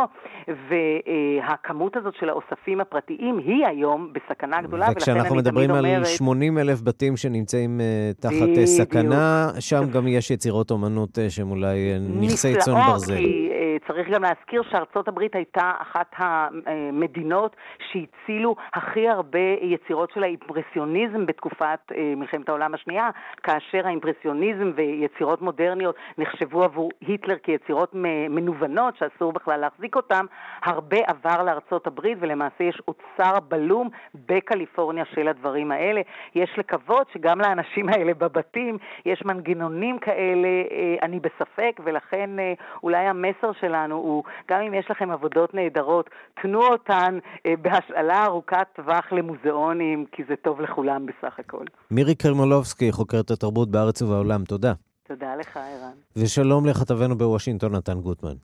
[0.48, 4.86] והכמות הזאת של האוספים הפרטיים היא היום בסכנה גדולה.
[4.92, 8.66] וכשאנחנו מדברים על 80 אלף בתים שנמצאים uh, תחת בדיוק.
[8.66, 11.78] סכנה, שם גם יש יצירות אומנות uh, שהם אולי
[12.20, 13.16] נכסי צאן ברזל.
[13.16, 13.47] כי
[13.86, 17.56] צריך גם להזכיר שארצות הברית הייתה אחת המדינות
[17.92, 23.10] שהצילו הכי הרבה יצירות של האימפרסיוניזם בתקופת אה, מלחמת העולם השנייה,
[23.42, 27.90] כאשר האימפרסיוניזם ויצירות מודרניות נחשבו עבור היטלר כיצירות
[28.28, 30.24] מנוונות שאסור בכלל להחזיק אותן,
[30.62, 36.00] הרבה עבר לארצות הברית ולמעשה יש אוצר בלום בקליפורניה של הדברים האלה.
[36.34, 43.06] יש לקוות שגם לאנשים האלה בבתים יש מנגנונים כאלה, אה, אני בספק, ולכן אה, אולי
[43.06, 46.10] המסר של שלנו הוא, גם אם יש לכם עבודות נהדרות,
[46.42, 51.64] תנו אותן אה, בהשאלה ארוכת טווח למוזיאונים, כי זה טוב לכולם בסך הכל.
[51.90, 54.72] מירי קרמולובסקי, חוקרת התרבות בארץ ובעולם, תודה.
[55.08, 55.92] תודה לך, ערן.
[56.16, 58.34] ושלום לכתבנו בוושינגטון, נתן גוטמן.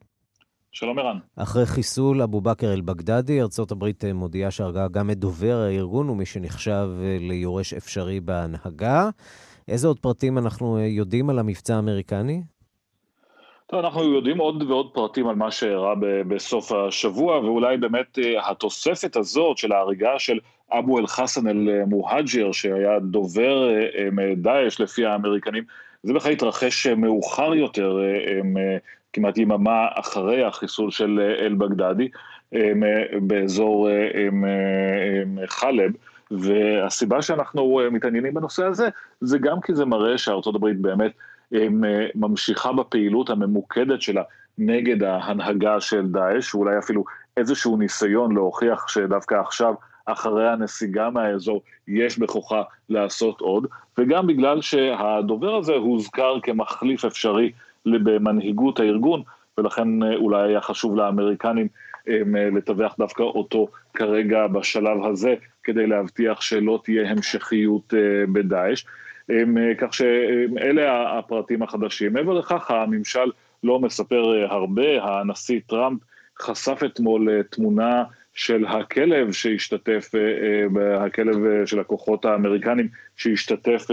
[0.73, 1.19] שלום ערן.
[1.37, 6.27] אחרי חיסול אבו בכר אל-בגדדי, ארצות הברית אה, מודיעה שהרגה גם את דובר הארגון ומי
[6.27, 9.09] שנחשב אה, ליורש אפשרי בהנהגה.
[9.69, 12.43] איזה עוד פרטים אנחנו יודעים על המבצע האמריקני?
[13.67, 15.95] טוב, אנחנו יודעים עוד ועוד פרטים על מה שאירע
[16.29, 20.39] בסוף השבוע, ואולי באמת אה, התוספת הזאת של ההריגה של
[20.73, 25.65] אבו אל-חסן אל-מוהג'ר, שהיה דובר אה, אה, דאעש לפי האמריקנים,
[26.03, 27.99] זה בכלל התרחש מאוחר יותר,
[29.13, 32.09] כמעט יממה אחרי החיסול של אל-בגדדי,
[33.21, 33.89] באזור
[35.47, 35.93] חלב.
[36.31, 38.89] והסיבה שאנחנו מתעניינים בנושא הזה,
[39.21, 41.13] זה גם כי זה מראה שארצות הברית באמת
[42.15, 44.23] ממשיכה בפעילות הממוקדת שלה
[44.59, 47.05] נגד ההנהגה של דאעש, ואולי אפילו
[47.37, 49.75] איזשהו ניסיון להוכיח שדווקא עכשיו,
[50.07, 53.67] אחרי הנסיגה מהאזור, יש בכוחה לעשות עוד,
[53.99, 57.53] וגם בגלל שהדובר הזה הוזכר כמחליף אפשרי
[57.87, 59.23] במנהיגות הארגון,
[59.59, 61.69] ולכן אה, אולי היה חשוב לאמריקנים
[62.57, 67.95] לטווח דווקא אותו כרגע בשלב הזה, כדי להבטיח שלא תהיה המשכיות
[68.33, 68.85] בדאעש.
[69.79, 72.13] כך שאלה הפרטים החדשים.
[72.13, 73.31] מעבר לכך, הממשל
[73.65, 76.01] לא מספר הרבה, הנשיא טראמפ
[76.41, 80.11] חשף אתמול תמונה של הכלב שהשתתף,
[80.99, 83.87] הכלב של הכוחות האמריקנים שהשתתף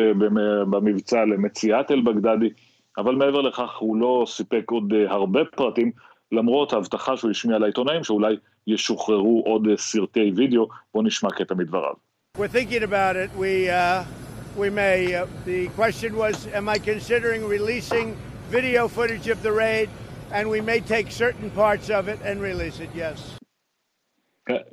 [0.70, 2.50] במבצע למציאת אל-בגדדי,
[2.98, 5.92] אבל מעבר לכך הוא לא סיפק עוד הרבה פרטים,
[6.32, 8.36] למרות ההבטחה שהוא השמיע לעיתונאים שאולי
[8.68, 11.94] ישוחררו עוד סרטי וידאו, בואו נשמע קטע מדבריו.
[12.38, 13.30] We're thinking about it.
[13.38, 15.16] We, uh, we may.
[15.16, 18.16] Uh, the question was, am I considering releasing
[18.50, 19.90] video footage of the raid?
[20.32, 23.38] And we may take certain parts of it and release it, yes.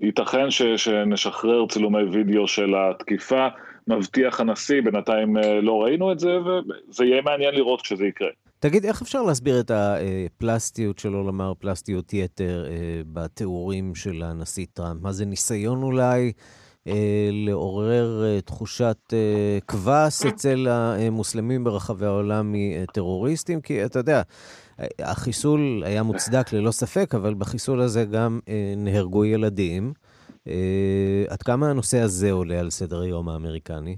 [0.03, 3.49] ייתכן ש, שנשחרר צילומי וידאו של התקיפה,
[3.87, 8.29] מבטיח הנשיא, בינתיים לא ראינו את זה, וזה יהיה מעניין לראות כשזה יקרה.
[8.59, 12.65] תגיד, איך אפשר להסביר את הפלסטיות, שלא לומר פלסטיות יתר,
[13.13, 15.03] בתיאורים של הנשיא טראמפ?
[15.03, 16.33] מה זה ניסיון אולי
[17.33, 19.15] לעורר תחושת
[19.67, 23.61] קבס אצל המוסלמים ברחבי העולם מטרוריסטים?
[23.61, 24.23] כי אתה יודע,
[24.99, 29.93] החיסול היה מוצדק ללא ספק, אבל בחיסול הזה גם אה, נהרגו ילדים.
[30.47, 33.97] אה, עד כמה הנושא הזה עולה על סדר היום האמריקני?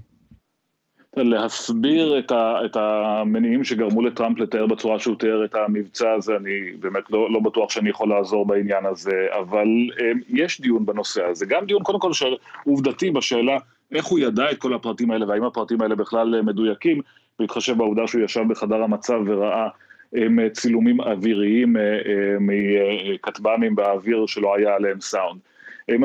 [1.17, 6.71] להסביר את, ה, את המניעים שגרמו לטראמפ לתאר בצורה שהוא תיאר את המבצע הזה, אני
[6.79, 9.67] באמת לא, לא בטוח שאני יכול לעזור בעניין הזה, אבל
[10.01, 11.45] אה, יש דיון בנושא הזה.
[11.45, 13.57] גם דיון קודם כל של עובדתי בשאלה
[13.91, 17.01] איך הוא ידע את כל הפרטים האלה והאם הפרטים האלה בכלל מדויקים,
[17.39, 19.67] בהתחשב בעובדה שהוא ישב בחדר המצב וראה
[20.13, 25.39] הם אה, צילומים אוויריים אה, אה, מכטב"מים באוויר שלא היה עליהם סאונד.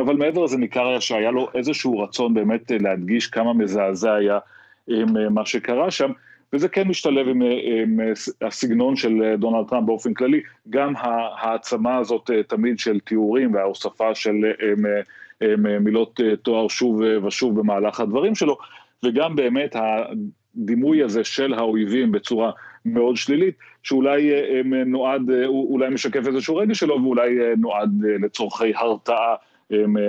[0.04, 4.38] אבל מעבר לזה ניכר היה שהיה לו איזשהו רצון באמת להדגיש כמה מזעזע היה
[4.88, 6.10] עם מה שקרה שם,
[6.52, 8.00] וזה כן משתלב עם, עם
[8.42, 10.92] הסגנון של דונלד טראמפ באופן כללי, גם
[11.40, 14.34] העצמה הזאת תמיד של תיאורים וההוספה של
[14.72, 14.84] עם,
[15.40, 18.58] עם מילות תואר שוב ושוב במהלך הדברים שלו,
[19.04, 22.50] וגם באמת הדימוי הזה של האויבים בצורה
[22.84, 28.72] מאוד שלילית, שאולי אה, נועד, אה, אולי משקף איזשהו רגע שלו, ואולי אה, נועד לצורכי
[28.74, 29.34] הרתעה.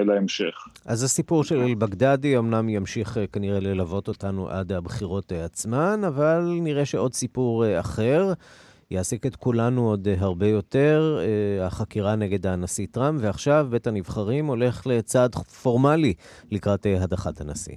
[0.05, 0.67] להמשך.
[0.85, 7.13] אז הסיפור של אל-בגדדי אמנם ימשיך כנראה ללוות אותנו עד הבחירות עצמן, אבל נראה שעוד
[7.13, 8.33] סיפור אחר
[8.91, 11.19] יעסיק את כולנו עוד הרבה יותר,
[11.61, 16.13] החקירה נגד הנשיא טראמפ, ועכשיו בית הנבחרים הולך לצעד פורמלי
[16.51, 17.75] לקראת הדחת הנשיא.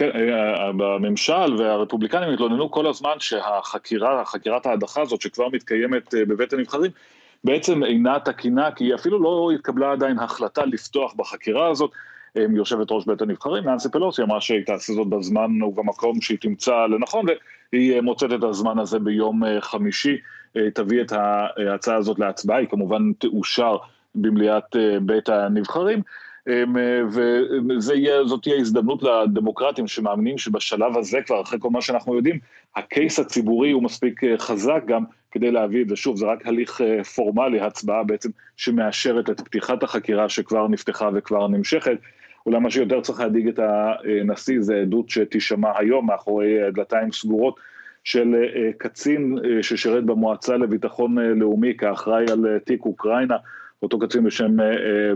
[0.00, 6.52] כן, אה, בממשל והרפובליקנים התלוננו כל הזמן שהחקירה, חקירת ההדחה הזאת שכבר מתקיימת אה, בבית
[6.52, 6.90] הנבחרים,
[7.44, 11.90] בעצם אינה תקינה, כי אפילו לא התקבלה עדיין החלטה לפתוח בחקירה הזאת.
[12.34, 17.26] יושבת ראש בית הנבחרים, ננסי פלוסי אמרה שהיא תעשה זאת בזמן ובמקום שהיא תמצא לנכון,
[17.72, 20.16] והיא מוצאת את הזמן הזה ביום אה, חמישי,
[20.74, 23.76] תביא את ההצעה הזאת להצבעה, היא כמובן תאושר
[24.14, 26.02] במליאת בית הנבחרים.
[26.48, 26.76] אמ,
[27.08, 32.38] וזאת תהיה הזדמנות לדמוקרטים שמאמינים שבשלב הזה כבר, אחרי כל מה שאנחנו יודעים,
[32.76, 35.96] הקייס הציבורי הוא מספיק אה, חזק גם כדי להביא את זה.
[35.96, 41.48] שוב, זה רק הליך אה, פורמלי, הצבעה בעצם שמאשרת את פתיחת החקירה שכבר נפתחה וכבר
[41.48, 41.98] נמשכת.
[42.46, 47.60] אולי מה שיותר צריך להדאיג את הנשיא זה עדות שתישמע היום מאחורי אה, דלתיים סגורות
[48.04, 48.34] של
[48.78, 53.36] קצין ששירת במועצה לביטחון לאומי כאחראי על תיק אוקראינה,
[53.82, 54.56] אותו קצין בשם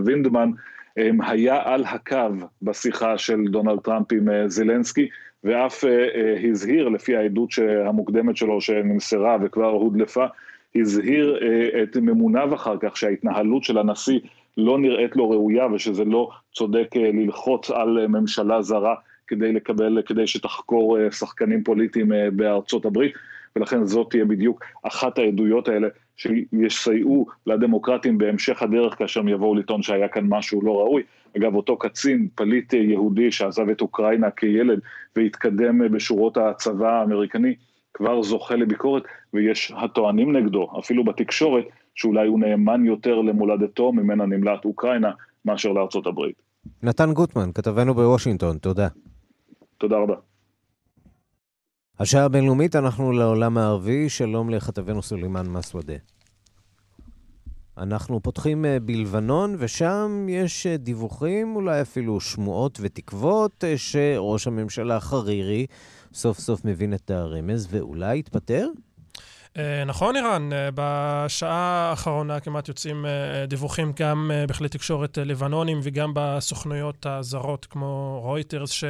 [0.05, 0.51] וינדמן,
[0.97, 2.17] היה על הקו
[2.63, 5.09] בשיחה של דונלד טראמפ עם אה, זלנסקי,
[5.45, 7.51] ואף אה, אה, הזהיר, לפי העדות
[7.87, 10.27] המוקדמת שלו שנמסרה וכבר הודלפה,
[10.75, 11.39] הזהיר
[11.83, 14.21] את ממוניו אחר כך שההתנהלות של הנשיא
[14.57, 18.95] לא נראית לו ראויה ושזה לא צודק ללחוץ על ממשלה זרה
[19.27, 23.13] כדי לקבל, כדי שתחקור שחקנים פוליטיים בארצות הברית,
[23.57, 29.83] ולכן זאת תהיה בדיוק אחת העדויות האלה שיסייעו לדמוקרטים בהמשך הדרך כאשר הם יבואו לטעון
[29.83, 31.03] שהיה כאן משהו לא ראוי.
[31.37, 34.81] אגב, אותו קצין, פליט יהודי שעזב את אוקראינה כילד
[35.17, 37.55] והתקדם בשורות הצבא האמריקני,
[37.95, 39.03] כבר זוכה לביקורת,
[39.35, 45.11] ויש הטוענים נגדו, אפילו בתקשורת, שאולי הוא נאמן יותר למולדתו ממנה נמלט אוקראינה
[45.45, 46.43] מאשר לארצות הברית.
[46.83, 48.89] נתן גוטמן, כתבנו בוושינגטון, תודה.
[49.79, 50.15] תודה רבה.
[52.01, 55.95] השעה הבינלאומית, אנחנו לעולם הערבי, שלום לכתבנו סולימאן מסוודה.
[57.79, 65.01] אנחנו פותחים אה, בלבנון, ושם יש אה, דיווחים, אולי אפילו שמועות ותקוות, אה, שראש הממשלה
[65.01, 65.67] חרירי
[66.15, 68.69] סוף סוף מבין את הרמז ואולי יתפטר?
[69.87, 70.51] נכון, אירן.
[70.75, 73.07] בשעה האחרונה כמעט יוצאים
[73.49, 78.85] דיווחים גם בכלי תקשורת לבנונים וגם בסוכנויות הזרות כמו רויטרס,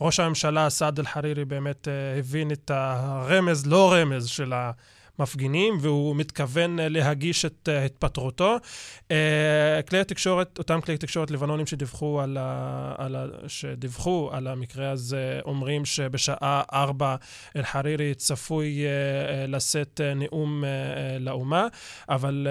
[0.00, 4.52] ראש הממשלה סעד אל-חרירי באמת uh, הבין את הרמז, לא רמז, של
[5.18, 8.56] המפגינים, והוא מתכוון להגיש את התפטרותו.
[9.88, 15.40] כלי התקשורת, אותם כלי תקשורת לבנונים שדיווחו על, ה, על, ה, שדיווחו על המקרה הזה,
[15.44, 17.16] אומרים שבשעה ארבע
[17.56, 18.84] אל-חרירי צפוי
[19.48, 20.64] לשאת נאום
[21.20, 21.66] לאומה,
[22.08, 22.46] אבל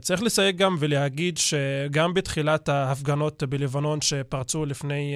[0.00, 5.14] צריך לסייג גם ולהגיד שגם בתחילת ההפגנות בלבנון שפרצו לפני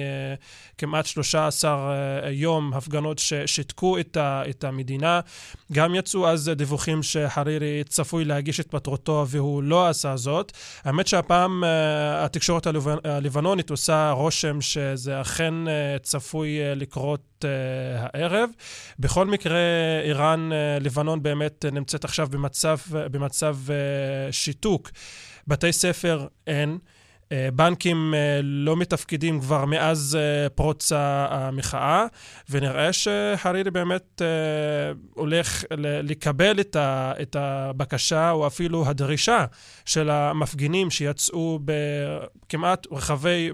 [0.77, 1.93] כמעט 13
[2.31, 5.19] יום, הפגנות ששיתקו את, ה, את המדינה,
[5.71, 10.51] גם יצאו אז דיווחים שחרירי צפוי להגיש את פטרותו והוא לא עשה זאת.
[10.83, 11.63] האמת שהפעם
[12.17, 12.67] התקשורת
[13.03, 15.53] הלבנונית עושה רושם שזה אכן
[16.01, 17.45] צפוי לקרות
[17.97, 18.49] הערב.
[18.99, 19.59] בכל מקרה,
[20.03, 20.49] איראן,
[20.81, 23.57] לבנון באמת נמצאת עכשיו במצב, במצב
[24.31, 24.91] שיתוק.
[25.47, 26.77] בתי ספר אין.
[27.53, 28.13] בנקים
[28.43, 30.17] לא מתפקדים כבר מאז
[30.55, 32.05] פרוץ המחאה,
[32.49, 34.21] ונראה שחרירי באמת
[35.13, 36.59] הולך לקבל
[37.21, 39.45] את הבקשה או אפילו הדרישה
[39.85, 43.49] של המפגינים שיצאו בכמעט רחבי,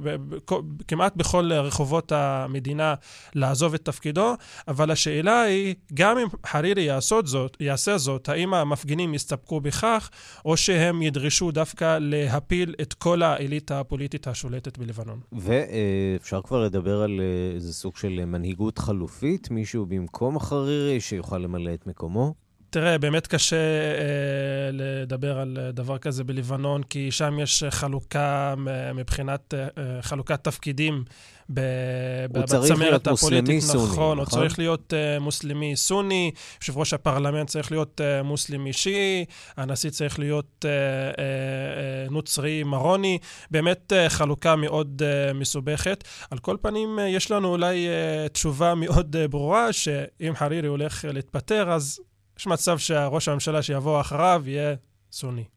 [0.87, 2.93] כמעט בכל רחובות המדינה
[3.35, 4.35] לעזוב את תפקידו,
[4.67, 10.09] אבל השאלה היא, גם אם חרירי יעשה זאת, יעשה זאת, האם המפגינים יסתפקו בכך,
[10.45, 15.19] או שהם ידרשו דווקא להפיל את כל האליטה האליטה הפוליטית השולטת בלבנון.
[15.31, 21.73] ואפשר כבר לדבר על אה, איזה סוג של מנהיגות חלופית, מישהו במקום החרירי שיוכל למלא
[21.73, 22.33] את מקומו?
[22.69, 28.53] תראה, באמת קשה אה, לדבר על דבר כזה בלבנון, כי שם יש חלוקה
[28.95, 31.03] מבחינת אה, חלוקת תפקידים
[31.49, 36.31] בצמרת הפוליטית, נכון, נכון, הוא צריך להיות uh, מוסלמי סוני,
[36.61, 39.25] יושב ראש הפרלמנט צריך להיות uh, מוסלמי שיעי,
[39.57, 43.17] הנשיא צריך להיות uh, uh, uh, נוצרי מרוני,
[43.51, 46.03] באמת uh, חלוקה מאוד uh, מסובכת.
[46.31, 51.05] על כל פנים, uh, יש לנו אולי uh, תשובה מאוד uh, ברורה, שאם חרירי הולך
[51.13, 51.99] להתפטר, אז
[52.39, 54.75] יש מצב שהראש הממשלה שיבוא אחריו יהיה
[55.11, 55.54] סוני.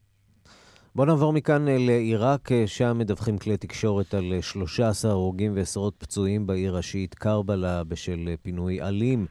[0.99, 5.93] בואו נעבור מכאן אה, לעיראק, אה, שם מדווחים כלי תקשורת על 13 אה, הרוגים ועשרות
[5.97, 9.25] פצועים בעיר השיעית קרבלה בשל פינוי אלים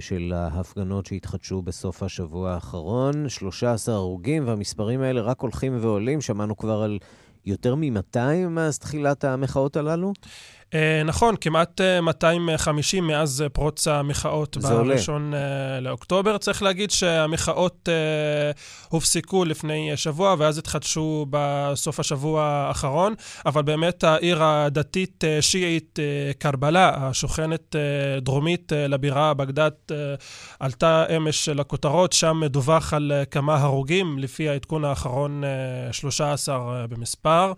[0.00, 3.28] של ההפגנות שהתחדשו בסוף השבוע האחרון.
[3.28, 6.20] 13 הרוגים, והמספרים האלה רק הולכים ועולים.
[6.20, 6.98] שמענו כבר על
[7.46, 10.12] יותר מ-200 מאז תחילת המחאות הללו?
[10.70, 15.36] Uh, נכון, כמעט uh, אה, 250 מאז uh, פרוץ המחאות בראשון uh,
[15.80, 16.38] לאוקטובר.
[16.38, 23.14] צריך להגיד שהמחאות uh, הופסקו לפני שבוע ואז התחדשו בסוף השבוע האחרון,
[23.46, 29.94] אבל באמת העיר הדתית uh, שיעית uh, קרבלה, השוכנת uh, דרומית uh, לבירה בגדד, uh,
[30.60, 35.44] עלתה אמש לכותרות, שם מדווח על uh, כמה הרוגים, לפי העדכון האחרון
[35.90, 37.52] uh, 13 uh, במספר.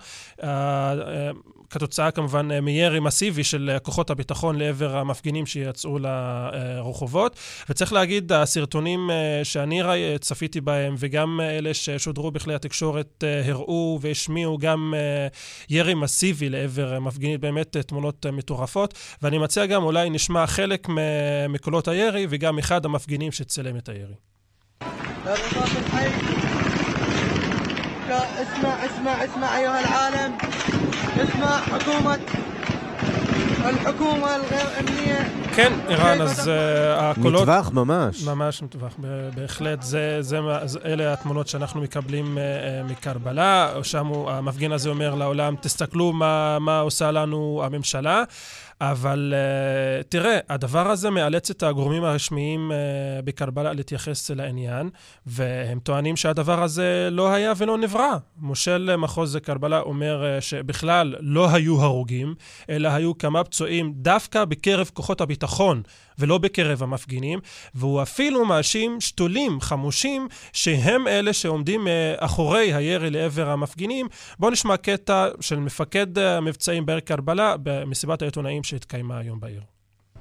[1.72, 7.36] Uh, uh, כתוצאה כמובן אה, מירי מסיבי של אה, כוחות הביטחון לעבר המפגינים שיצאו לרחובות.
[7.68, 9.82] וצריך להגיד, הסרטונים אה, שאני
[10.20, 14.94] צפיתי בהם, וגם אלה ששודרו בכלי התקשורת, הראו והשמיעו גם
[15.70, 18.94] ירי מסיבי לעבר מפגינים, באמת תמונות מטורפות.
[19.22, 20.88] ואני מציע גם, אולי נשמע חלק
[21.48, 24.14] מקולות הירי, וגם אחד המפגינים שצלם את הירי.
[28.11, 30.37] اسمع اسمع اسمع ايها العالم
[31.17, 32.19] اسمع حكومة
[33.69, 36.51] الحكومة الغير أمنية כן, ערן, אז uh,
[37.01, 37.41] הקולות...
[37.41, 38.23] מטווח ממש.
[38.23, 38.95] ממש מטווח,
[39.35, 39.81] בהחלט.
[39.81, 42.39] זה, זה, זה, אלה התמונות שאנחנו מקבלים uh,
[42.87, 43.69] uh, מקרבלה.
[43.83, 48.23] שם הוא, המפגין הזה אומר לעולם, תסתכלו מה, מה עושה לנו הממשלה.
[48.90, 54.90] אבל uh, תראה, הדבר הזה מאלץ את הגורמים הרשמיים uh, בקרבלה להתייחס לעניין,
[55.26, 58.16] והם טוענים שהדבר הזה לא היה ולא נברא.
[58.36, 62.34] מושל מחוז קרבלה אומר uh, שבכלל לא היו הרוגים,
[62.70, 65.82] אלא היו כמה פצועים דווקא בקרב כוחות הביטחון.
[66.19, 67.39] ולא בקרב המפגינים,
[67.75, 74.07] והוא אפילו מאשים שתולים חמושים שהם אלה שעומדים מאחורי הירי לעבר המפגינים.
[74.39, 79.61] בואו נשמע קטע של מפקד המבצעים בעיר קרבלה במסיבת העיתונאים שהתקיימה היום בעיר.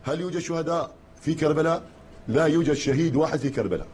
[0.03, 1.83] هل يوجد شهداء في كربلاء؟
[2.29, 3.87] لا يوجد شهيد واحد في كربلاء.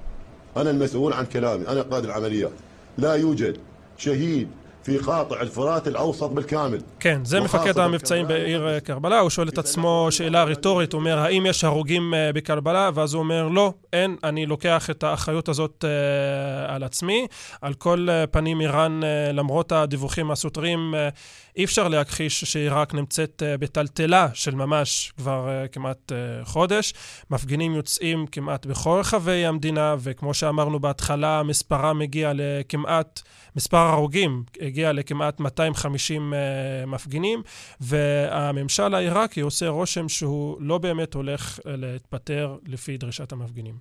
[0.56, 2.52] أنا المسؤول عن كلامي، أنا قائد العمليات.
[2.98, 3.56] لا يوجد
[3.96, 4.48] شهيد
[4.86, 6.80] في قاطع الفرات الأوسط بالكامل.
[7.00, 11.46] כן, זה מפקד המבצעים בעיר קרבלה, הוא שואל את עצמו שאלה רטורית, הוא אומר, האם
[11.46, 12.90] יש הרוגים בקרבלה?
[12.94, 17.26] ואז הוא אומר, לא, אין, אני לוקח את האחריות הזאת uh, על עצמי.
[17.60, 23.43] על כל uh, פנים, איראן, uh, למרות הדיווחים הסותרים, uh, אי אפשר להכחיש שעיראק נמצאת
[23.45, 26.93] uh, בטלטלה של ממש כבר uh, כמעט uh, חודש.
[27.29, 33.21] מפגינים יוצאים כמעט בכל רחבי המדינה, וכמו שאמרנו בהתחלה, מספרם מגיע לכמעט...
[33.55, 37.41] מספר ההרוגים הגיע לכמעט 250 uh, מפגינים,
[37.81, 43.75] והממשל העיראקי עושה רושם שהוא לא באמת הולך להתפטר לפי דרישת המפגינים.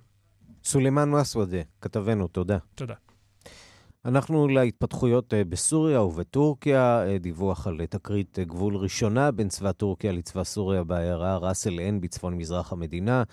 [0.63, 2.57] סולימאן מסוודה, כתבנו, תודה.
[2.75, 3.06] תודה.
[4.05, 10.43] אנחנו להתפתחויות אה, בסוריה ובטורקיה, אה, דיווח על תקרית גבול ראשונה בין צבא טורקיה לצבא
[10.43, 13.23] סוריה בעיירה ראסל עין בצפון מזרח המדינה.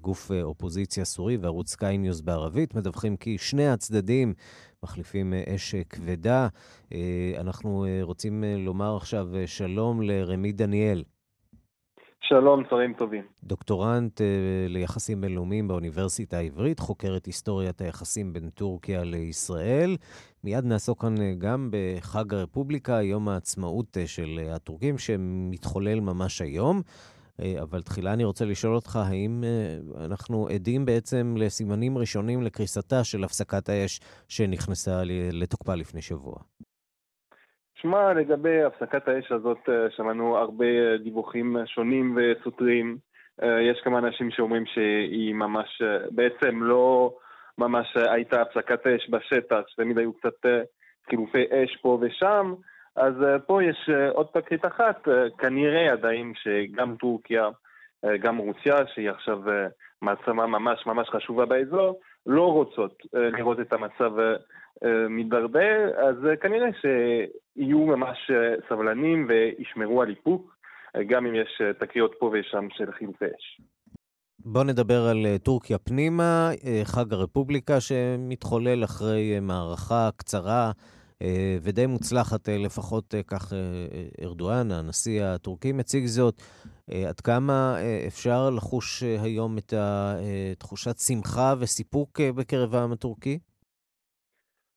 [0.00, 4.34] גוף אופוזיציה סורי וערוץ סקיי ניוז בערבית מדווחים כי שני הצדדים
[4.82, 6.48] מחליפים אש כבדה.
[7.38, 11.04] אנחנו רוצים לומר עכשיו שלום לרמי דניאל.
[12.22, 13.24] שלום, צהריים טובים.
[13.44, 14.24] דוקטורנט uh,
[14.68, 19.96] ליחסים בינלאומיים באוניברסיטה העברית, חוקרת היסטוריית היחסים בין טורקיה לישראל.
[20.44, 26.82] מיד נעסוק כאן uh, גם בחג הרפובליקה, יום העצמאות uh, של הטורקים, שמתחולל ממש היום.
[27.62, 29.44] אבל תחילה אני רוצה לשאול אותך, האם
[29.96, 35.02] אנחנו עדים בעצם לסימנים ראשונים לקריסתה של הפסקת האש שנכנסה
[35.32, 36.34] לתוקפה לפני שבוע?
[37.82, 42.96] שמע, לגבי הפסקת האש הזאת אה, שמענו הרבה אה, דיווחים שונים וסותרים.
[43.42, 47.14] אה, יש כמה אנשים שאומרים שהיא ממש, בעצם לא
[47.58, 50.46] ממש הייתה הפסקת אש בשטח, שתמיד היו קצת
[51.10, 52.54] חילופי אש פה ושם.
[52.96, 53.14] אז
[53.46, 55.08] פה יש עוד תקרית אחת,
[55.38, 57.48] כנראה עדיין שגם טורקיה,
[58.20, 59.38] גם רוסיה, שהיא עכשיו
[60.02, 64.12] מעצמה ממש ממש חשובה באזור, לא רוצות לראות את המצב
[65.08, 68.30] מידרדר, אז כנראה שיהיו ממש
[68.68, 70.56] סבלנים וישמרו על איפוק,
[71.06, 73.60] גם אם יש תקריות פה ושם של חילופי אש.
[74.44, 76.50] בואו נדבר על טורקיה פנימה,
[76.84, 80.70] חג הרפובליקה שמתחולל אחרי מערכה קצרה
[81.62, 83.52] ודי מוצלחת, לפחות כך
[84.24, 86.34] ארדואן, הנשיא הטורקי, מציג זאת.
[87.08, 89.72] עד כמה אפשר לחוש היום את
[90.58, 93.38] תחושת שמחה וסיפוק בקרב העם הטורקי?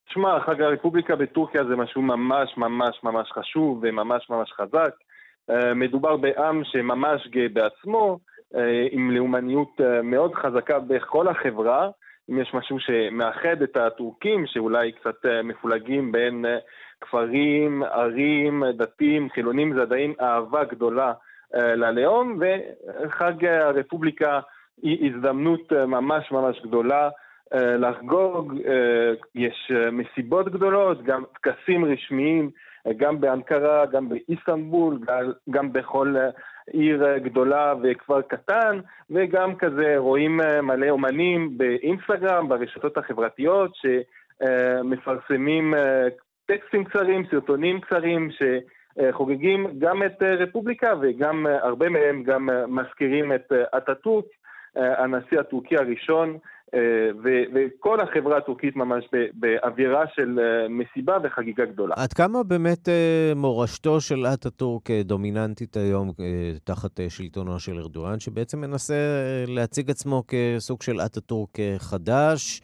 [0.10, 4.94] תשמע, חג הרפובליקה בטורקיה זה משהו ממש ממש ממש חשוב וממש ממש חזק.
[5.50, 8.20] אה, מדובר בעם שממש גאה בעצמו,
[8.56, 11.89] אה, עם לאומניות אה, מאוד חזקה בכל החברה.
[12.30, 16.45] אם יש משהו שמאחד את הטורקים, שאולי קצת מפולגים בין
[17.01, 21.13] כפרים, ערים, דתיים, חילונים, זה עדיין אהבה גדולה
[21.53, 24.39] ללאום, וחג הרפובליקה
[24.82, 27.09] היא הזדמנות ממש ממש גדולה
[27.53, 32.49] אה, לחגוג, אה, יש אה, מסיבות גדולות, גם טקסים רשמיים,
[32.97, 34.99] גם באנקרה, גם באיסטנבול,
[35.49, 36.15] גם בכל
[36.72, 38.80] עיר גדולה וכפר קטן,
[39.11, 45.74] וגם כזה רואים מלא אומנים באינסטגרם, ברשתות החברתיות, שמפרסמים
[46.45, 54.26] טקסטים קצרים, סרטונים קצרים, שחוגגים גם את רפובליקה וגם הרבה מהם גם מזכירים את אטאטורק,
[54.76, 56.38] הנשיא הטורקי הראשון,
[56.74, 56.80] אה,
[57.53, 61.95] וכל החברה הטורקית ממש באווירה של אה, מסיבה וחגיגה גדולה.
[61.97, 66.11] עד כמה באמת אה, מורשתו של אטאטורק דומיננטית היום
[66.63, 68.95] תחת שלטונו של ארדואן, שבעצם מנסה
[69.47, 72.61] להציג עצמו כסוג של אטאטורק חדש?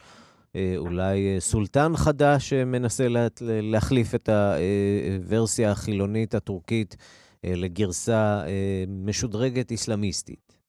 [0.76, 3.06] אולי סולטן חדש שמנסה
[3.40, 6.96] להחליף את הוורסיה החילונית הטורקית
[7.44, 8.42] לגרסה
[8.88, 10.59] משודרגת איסלאמיסטית.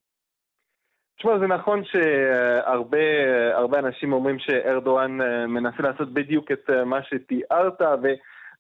[1.22, 7.82] תשמע, זה נכון שהרבה אנשים אומרים שארדואן אה, מנסה לעשות בדיוק את אה, מה שתיארת,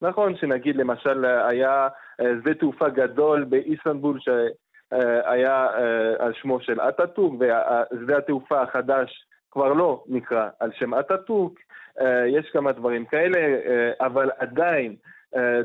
[0.02, 1.88] ונכון שנגיד למשל היה
[2.22, 5.68] אה, שדה תעופה גדול באיסטנבול שהיה
[6.20, 11.54] על שמו של אטאטורק, ושדה התעופה החדש כבר לא נקרא על שם אטאטורק,
[12.28, 13.40] יש כמה דברים כאלה,
[14.02, 14.96] אבל עדיין,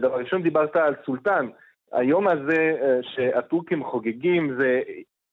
[0.00, 1.48] דבר ראשון דיברת על סולטן,
[1.92, 4.80] היום הזה שהטורקים חוגגים זה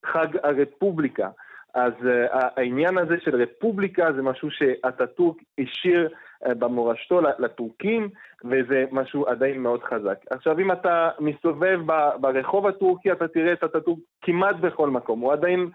[0.05, 1.29] חג הרפובליקה.
[1.73, 8.09] אז uh, העניין הזה של רפובליקה זה משהו שאטאטורק השאיר uh, במורשתו לטורקים,
[8.45, 10.17] וזה משהו עדיין מאוד חזק.
[10.29, 11.79] עכשיו, אם אתה מסתובב
[12.21, 15.19] ברחוב הטורקי, אתה תראה את אטאטורק כמעט בכל מקום.
[15.19, 15.69] הוא עדיין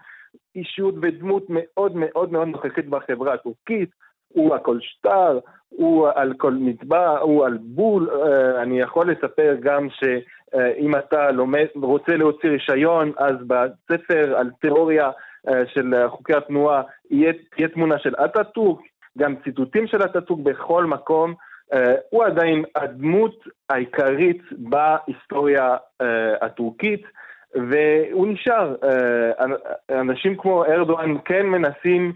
[0.55, 3.89] אישיות ודמות מאוד מאוד מאוד נוכחית בחברה הטורקית.
[4.27, 5.39] הוא הכל שטר,
[5.69, 8.09] הוא על כל מטבע, הוא על בול.
[8.09, 15.05] Uh, אני יכול לספר גם שאם אתה לומד, רוצה להוציא רישיון, אז בספר על תיאוריה
[15.05, 15.11] אה,
[15.73, 16.81] של חוקי התנועה,
[17.55, 18.79] תהיה תמונה של אטאטורק,
[19.17, 21.33] גם ציטוטים של אטאטורק בכל מקום.
[21.73, 27.01] אה, הוא עדיין הדמות העיקרית בהיסטוריה אה, הטורקית,
[27.55, 28.75] והוא נשאר.
[29.89, 32.13] אנשים כמו ארדואן כן מנסים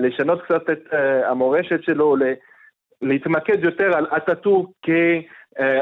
[0.00, 0.84] לשנות קצת את
[1.24, 2.16] המורשת שלו,
[3.02, 4.68] להתמקד יותר על אטאטורק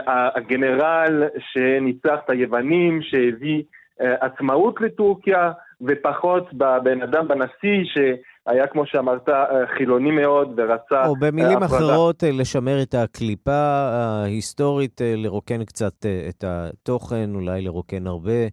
[0.07, 3.63] כהגנרל שניצח את היוונים, שהביא
[4.01, 9.29] עצמאות לטורקיה, ופחות בבן אדם, בנשיא, שהיה, כמו שאמרת,
[9.77, 11.07] חילוני מאוד ורצה...
[11.07, 11.77] או במילים הפרדה.
[11.77, 18.47] אחרות, אה, לשמר את הקליפה ההיסטורית, אה, לרוקן קצת אה, את התוכן, אולי לרוקן הרבה.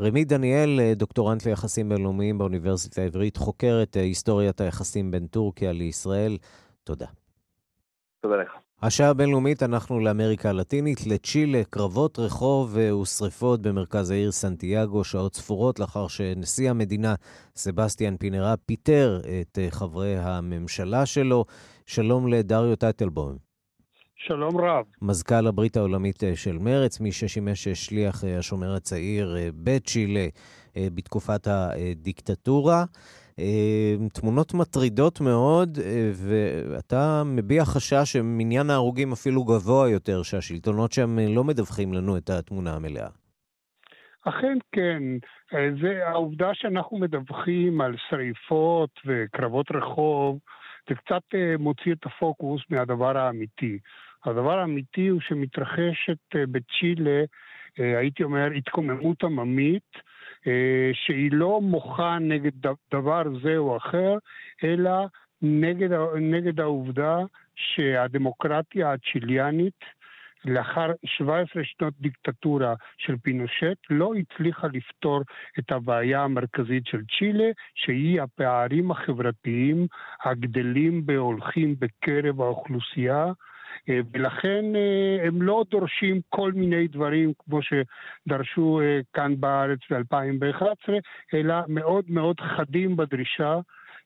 [0.00, 6.36] רמי דניאל, דוקטורנט ליחסים בינלאומיים באוניברסיטה העברית, חוקר את היסטוריית היחסים בין טורקיה לישראל.
[6.84, 7.06] תודה.
[8.20, 8.67] תודה לך.
[8.82, 16.08] השעה הבינלאומית, אנחנו לאמריקה הלטינית, לצ'ילה, קרבות רחוב ושריפות במרכז העיר סנטיאגו, שעות ספורות לאחר
[16.08, 17.14] שנשיא המדינה,
[17.56, 21.44] סבסטיאן פינרה, פיטר את חברי הממשלה שלו.
[21.86, 23.36] שלום לדריו טייטלבוים.
[24.16, 24.84] שלום רב.
[25.02, 30.26] מזכ"ל הברית העולמית של מרץ, מי ששימש שליח השומר הצעיר בצ'ילה
[30.76, 32.84] בתקופת הדיקטטורה.
[34.12, 35.78] תמונות מטרידות מאוד,
[36.14, 42.74] ואתה מביע חשש שמניין ההרוגים אפילו גבוה יותר, שהשלטונות שם לא מדווחים לנו את התמונה
[42.76, 43.08] המלאה.
[44.24, 45.02] אכן כן.
[45.82, 50.38] זה העובדה שאנחנו מדווחים על שריפות וקרבות רחוב,
[50.88, 51.22] זה קצת
[51.58, 53.78] מוציא את הפוקוס מהדבר האמיתי.
[54.24, 57.24] הדבר האמיתי הוא שמתרחשת בצ'ילה,
[57.76, 60.07] הייתי אומר, התקוממות עממית,
[60.92, 62.52] שהיא לא מוחה נגד
[62.92, 64.16] דבר זה או אחר,
[64.64, 65.06] אלא
[65.42, 65.88] נגד,
[66.20, 67.18] נגד העובדה
[67.54, 69.84] שהדמוקרטיה הצ'יליאנית,
[70.44, 75.20] לאחר 17 שנות דיקטטורה של פינושט, לא הצליחה לפתור
[75.58, 79.86] את הבעיה המרכזית של צ'ילה, שהיא הפערים החברתיים
[80.24, 83.32] הגדלים והולכים בקרב האוכלוסייה.
[83.88, 84.64] ולכן
[85.26, 88.80] הם לא דורשים כל מיני דברים כמו שדרשו
[89.12, 90.92] כאן בארץ ב-2011,
[91.34, 93.58] אלא מאוד מאוד חדים בדרישה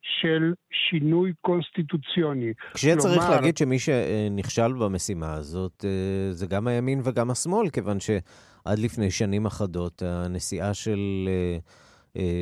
[0.02, 2.52] של שינוי קונסטיטוציוני.
[2.74, 3.30] כשצריך כלומר...
[3.30, 5.84] להגיד שמי שנכשל במשימה הזאת
[6.30, 11.28] זה גם הימין וגם השמאל, כיוון שעד לפני שנים אחדות הנשיאה של...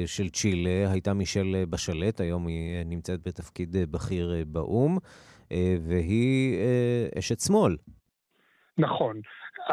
[0.06, 4.98] של צ'ילה הייתה מישל בשלט, היום היא נמצאת בתפקיד בכיר באו"ם.
[5.88, 6.58] והיא
[7.18, 7.76] אשת שמאל.
[8.78, 9.20] נכון.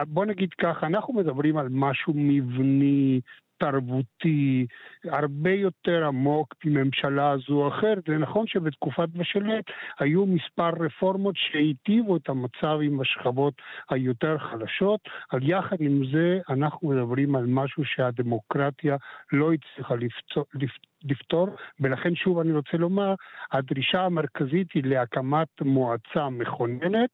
[0.07, 3.21] בוא נגיד ככה, אנחנו מדברים על משהו מבני,
[3.58, 4.68] תרבותי,
[5.03, 8.03] הרבה יותר עמוק מממשלה זו או אחרת.
[8.08, 9.66] זה נכון שבתקופת בשלט
[9.99, 13.53] היו מספר רפורמות שהיטיבו את המצב עם השכבות
[13.89, 14.99] היותר חלשות,
[15.32, 18.95] אבל יחד עם זה אנחנו מדברים על משהו שהדמוקרטיה
[19.32, 20.45] לא הצליחה לפצור,
[21.03, 21.47] לפתור,
[21.80, 23.14] ולכן שוב אני רוצה לומר,
[23.51, 27.10] הדרישה המרכזית היא להקמת מועצה מכוננת,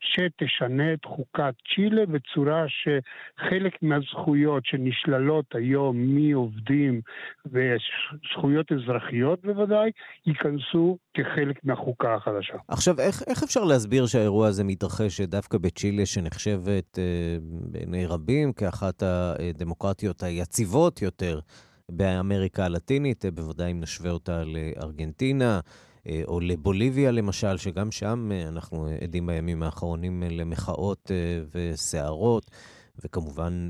[0.00, 7.00] שתשנה את חוקת צ'ילה בצורה שחלק מהזכויות שנשללות היום מעובדים
[7.46, 9.90] וזכויות אזרחיות בוודאי,
[10.26, 12.54] ייכנסו כחלק מהחוקה החדשה.
[12.68, 19.02] עכשיו, איך, איך אפשר להסביר שהאירוע הזה מתרחש דווקא בצ'ילה, שנחשבת אה, בעיני רבים כאחת
[19.02, 21.40] הדמוקרטיות היציבות יותר?
[21.90, 25.60] באמריקה הלטינית, בוודאי אם נשווה אותה לארגנטינה,
[26.26, 31.10] או לבוליביה למשל, שגם שם אנחנו עדים בימים האחרונים למחאות
[31.54, 32.50] וסערות,
[33.04, 33.68] וכמובן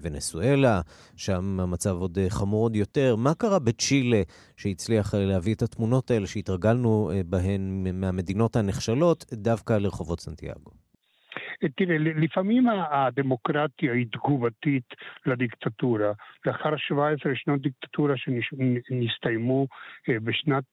[0.00, 0.80] ונסואלה,
[1.16, 3.16] שם המצב עוד חמור עוד יותר.
[3.16, 4.22] מה קרה בצ'ילה
[4.56, 10.87] שהצליח להביא את התמונות האלה שהתרגלנו בהן מהמדינות הנחשלות דווקא לרחובות סנטיאגו?
[11.76, 14.94] תראה, לפעמים הדמוקרטיה היא תגובתית
[15.26, 16.12] לדיקטטורה.
[16.46, 19.66] לאחר 17 שנות דיקטטורה שנסתיימו
[20.08, 20.64] בשנת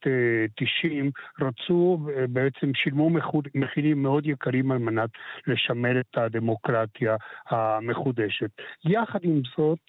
[0.55, 1.11] 90,
[1.41, 3.09] רצו, בעצם שילמו
[3.55, 5.09] מחירים מאוד יקרים על מנת
[5.47, 7.15] לשמר את הדמוקרטיה
[7.49, 8.49] המחודשת.
[8.85, 9.79] יחד עם זאת,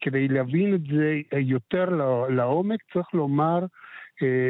[0.00, 1.84] כדי להבין את זה יותר
[2.28, 3.58] לעומק, צריך לומר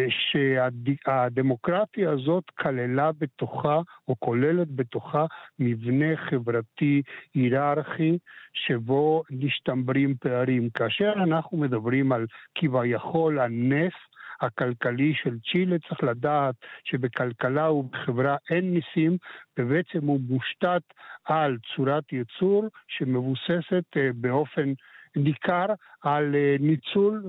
[0.09, 5.27] שהדמוקרטיה הזאת כללה בתוכה, או כוללת בתוכה,
[5.59, 7.03] מבנה חברתי
[7.35, 8.19] היררכי,
[8.53, 10.71] שבו משתמרים פערים.
[10.71, 13.93] כאשר אנחנו מדברים על כביכול הנס,
[14.41, 16.55] הכלכלי של צ'ילה, צריך לדעת
[16.85, 19.17] שבכלכלה ובחברה אין ניסים,
[19.59, 20.83] ובעצם הוא מושתת
[21.25, 23.85] על צורת ייצור שמבוססת
[24.15, 24.73] באופן
[25.17, 25.67] ניכר
[26.03, 27.23] על ניצול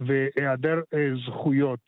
[0.00, 0.80] והיעדר
[1.26, 1.80] זכויות,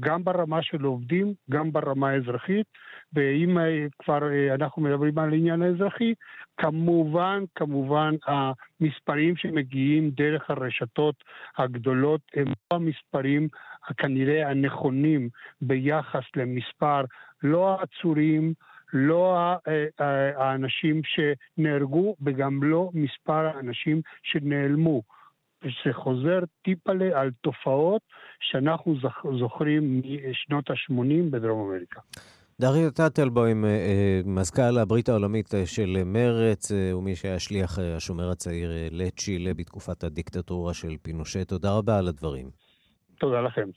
[0.00, 2.66] גם ברמה של עובדים, גם ברמה האזרחית,
[3.12, 3.58] ואם
[3.98, 4.20] כבר
[4.54, 6.14] אנחנו מדברים על העניין האזרחי,
[6.56, 11.14] כמובן, כמובן, המספרים שמגיעים דרך הרשתות
[11.58, 13.48] הגדולות הם לא המספרים
[13.96, 15.28] כנראה הנכונים
[15.60, 17.04] ביחס למספר
[17.42, 18.54] לא העצורים,
[18.92, 19.36] לא
[20.36, 25.02] האנשים שנהרגו וגם לא מספר האנשים שנעלמו.
[25.62, 28.02] זה חוזר טיפלה על תופעות
[28.40, 28.94] שאנחנו
[29.38, 32.00] זוכרים משנות ה-80 בדרום אמריקה.
[32.60, 33.64] דריה טאטלבוים,
[34.24, 41.44] מזכ"ל הברית העולמית של מרץ, ומי שהיה שליח השומר הצעיר לצ'ילה בתקופת הדיקטטורה של פינושה.
[41.44, 42.50] תודה רבה על הדברים.
[43.18, 43.68] תודה לכם.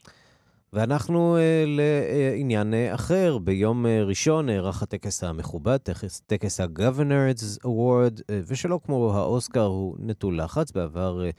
[0.72, 3.38] ואנחנו uh, לעניין uh, אחר.
[3.38, 9.96] ביום uh, ראשון נערך הטקס המכובד, טקס, טקס ה-Governor's Award, uh, ושלא כמו האוסקר, הוא
[9.98, 10.72] נטול לחץ.
[10.72, 11.32] בעבר uh,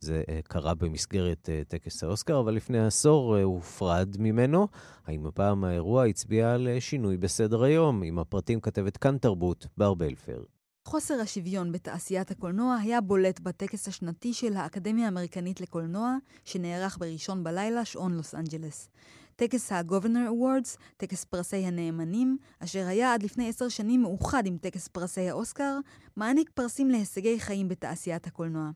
[0.00, 4.68] זה uh, קרה במסגרת uh, טקס האוסקר, אבל לפני עשור uh, הופרד ממנו.
[5.06, 8.02] האם הפעם האירוע הצביע על uh, שינוי בסדר היום?
[8.02, 10.42] עם הפרטים כתבת כאן תרבות, בר בלפר.
[10.88, 17.84] חוסר השוויון בתעשיית הקולנוע היה בולט בטקס השנתי של האקדמיה האמריקנית לקולנוע, שנערך בראשון בלילה,
[17.84, 18.88] שעון לוס אנג'לס.
[19.36, 24.88] טקס ה-Governor Awards, טקס פרסי הנאמנים, אשר היה עד לפני עשר שנים מאוחד עם טקס
[24.88, 25.78] פרסי האוסקר,
[26.16, 28.70] מעניק פרסים להישגי חיים בתעשיית הקולנוע.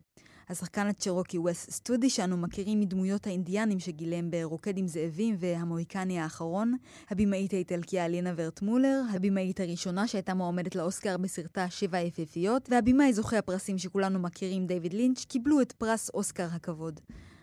[0.53, 6.77] השחקן הצ'רוקי וס סטודי, שאנו מכירים מדמויות האינדיאנים שגילם ברוקד עם זאבים והמוהיקני האחרון,
[7.11, 13.79] הבמאית האיטלקיה לינה ורטמולר, הבמאית הראשונה שהייתה מועמדת לאוסקר בסרטה שבע יפיפיות, והבמאי זוכה הפרסים
[13.79, 17.01] שכולנו מכירים, דיוויד לינץ', קיבלו את פרס אוסקר הכבוד.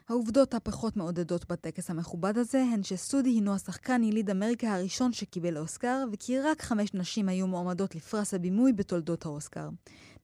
[0.09, 6.03] העובדות הפחות מעודדות בטקס המכובד הזה הן שסטודי הינו השחקן יליד אמריקה הראשון שקיבל אוסקר,
[6.11, 9.69] וכי רק חמש נשים היו מועמדות לפרס הבימוי בתולדות האוסקר.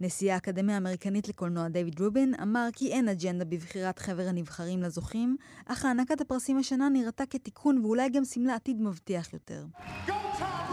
[0.02, 5.86] נשיא האקדמיה האמריקנית לקולנוע דיוויד רובין אמר כי אין אג'נדה בבחירת חבר הנבחרים לזוכים, אך
[5.86, 9.66] הענקת הפרסים השנה נראתה כתיקון ואולי גם סימלה עתיד מבטיח יותר.
[10.08, 10.65] Go,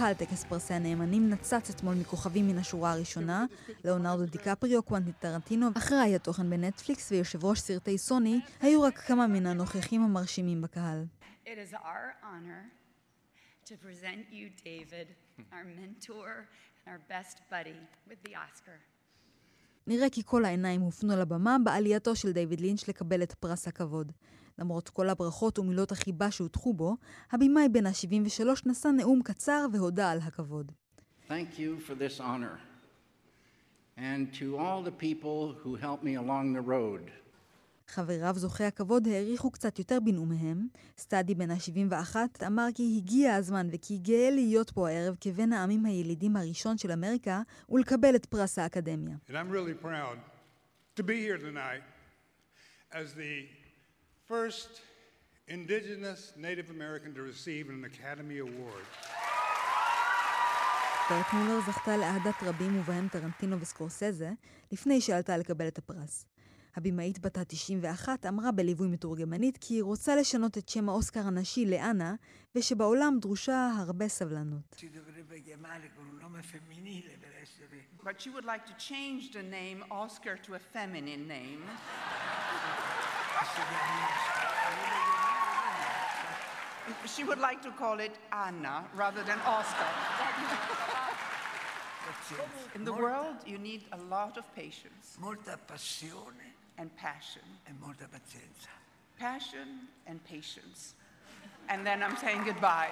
[0.00, 3.46] קהל טקס פרסי הנאמנים נצץ אתמול מכוכבים מן השורה הראשונה,
[3.84, 9.46] לאונרדו דיקפריו, קוונטי טרנטינו, אחראי התוכן בנטפליקס ויושב ראש סרטי סוני, היו רק כמה מן
[9.46, 11.04] הנוכחים המרשימים בקהל.
[19.86, 24.12] נראה כי כל העיניים הופנו לבמה בעלייתו של דיוויד לינץ' לקבל את פרס הכבוד.
[24.60, 26.96] למרות כל הברכות ומילות החיבה שהוטחו בו,
[27.32, 30.72] הבמאי בן ה-73 נשא נאום קצר והודה על הכבוד.
[31.28, 32.58] Thank you for this honor.
[33.96, 37.10] And to all the people who helped me along the road.
[37.86, 40.68] חבריו זוכי הכבוד העריכו קצת יותר בנאומיהם.
[40.98, 46.36] סטאדי בן ה-71 אמר כי הגיע הזמן וכי גאה להיות פה הערב כבן העמים הילידים
[46.36, 49.16] הראשון של אמריקה ולקבל את פרס האקדמיה.
[49.28, 50.16] And I'm really proud
[50.96, 51.82] to be here tonight
[52.92, 53.59] as the
[54.30, 54.70] first
[55.48, 58.86] indigenous Native American to receive an Academy Award.
[61.10, 64.30] ברט מילר זכתה לאהדת רבים ובהם טרנטינו וסקורסזה
[64.72, 66.26] לפני שעלתה לקבל את הפרס.
[66.76, 72.14] הבמאית בת ה-91 אמרה בליווי מתורגמנית כי היא רוצה לשנות את שם האוסקר הנשי לאנה,
[72.54, 74.82] ושבעולם דרושה הרבה סבלנות.
[78.04, 81.62] But she would like to change the name Oscar to a feminine name.
[87.06, 89.86] She would like to call it Anna rather than Oscar.
[92.74, 95.16] In the world, you need a lot of patience.
[95.20, 96.54] Molta passione.
[96.78, 97.42] And passion.
[97.68, 98.70] E molta pazienza.
[99.18, 100.94] Passion and patience.
[101.68, 102.90] And then I'm saying goodbye.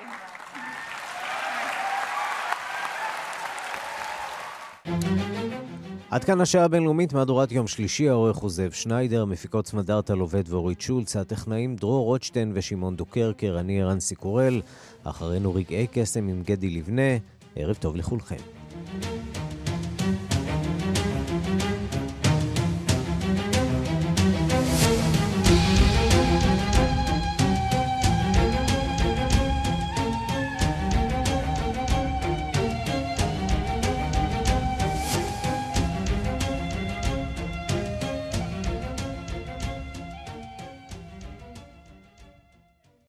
[6.10, 10.80] עד כאן השעה הבינלאומית, מהדורת יום שלישי, העורך הוא זאב שניידר, מפיקות סמדארטה לובד ואורית
[10.80, 14.60] שולץ, הטכנאים דרור רוטשטיין ושמעון דוקרקר, אני ערן סיקורל,
[15.04, 17.16] אחרינו רגעי קסם עם גדי לבנה,
[17.56, 18.36] ערב טוב לכולכם.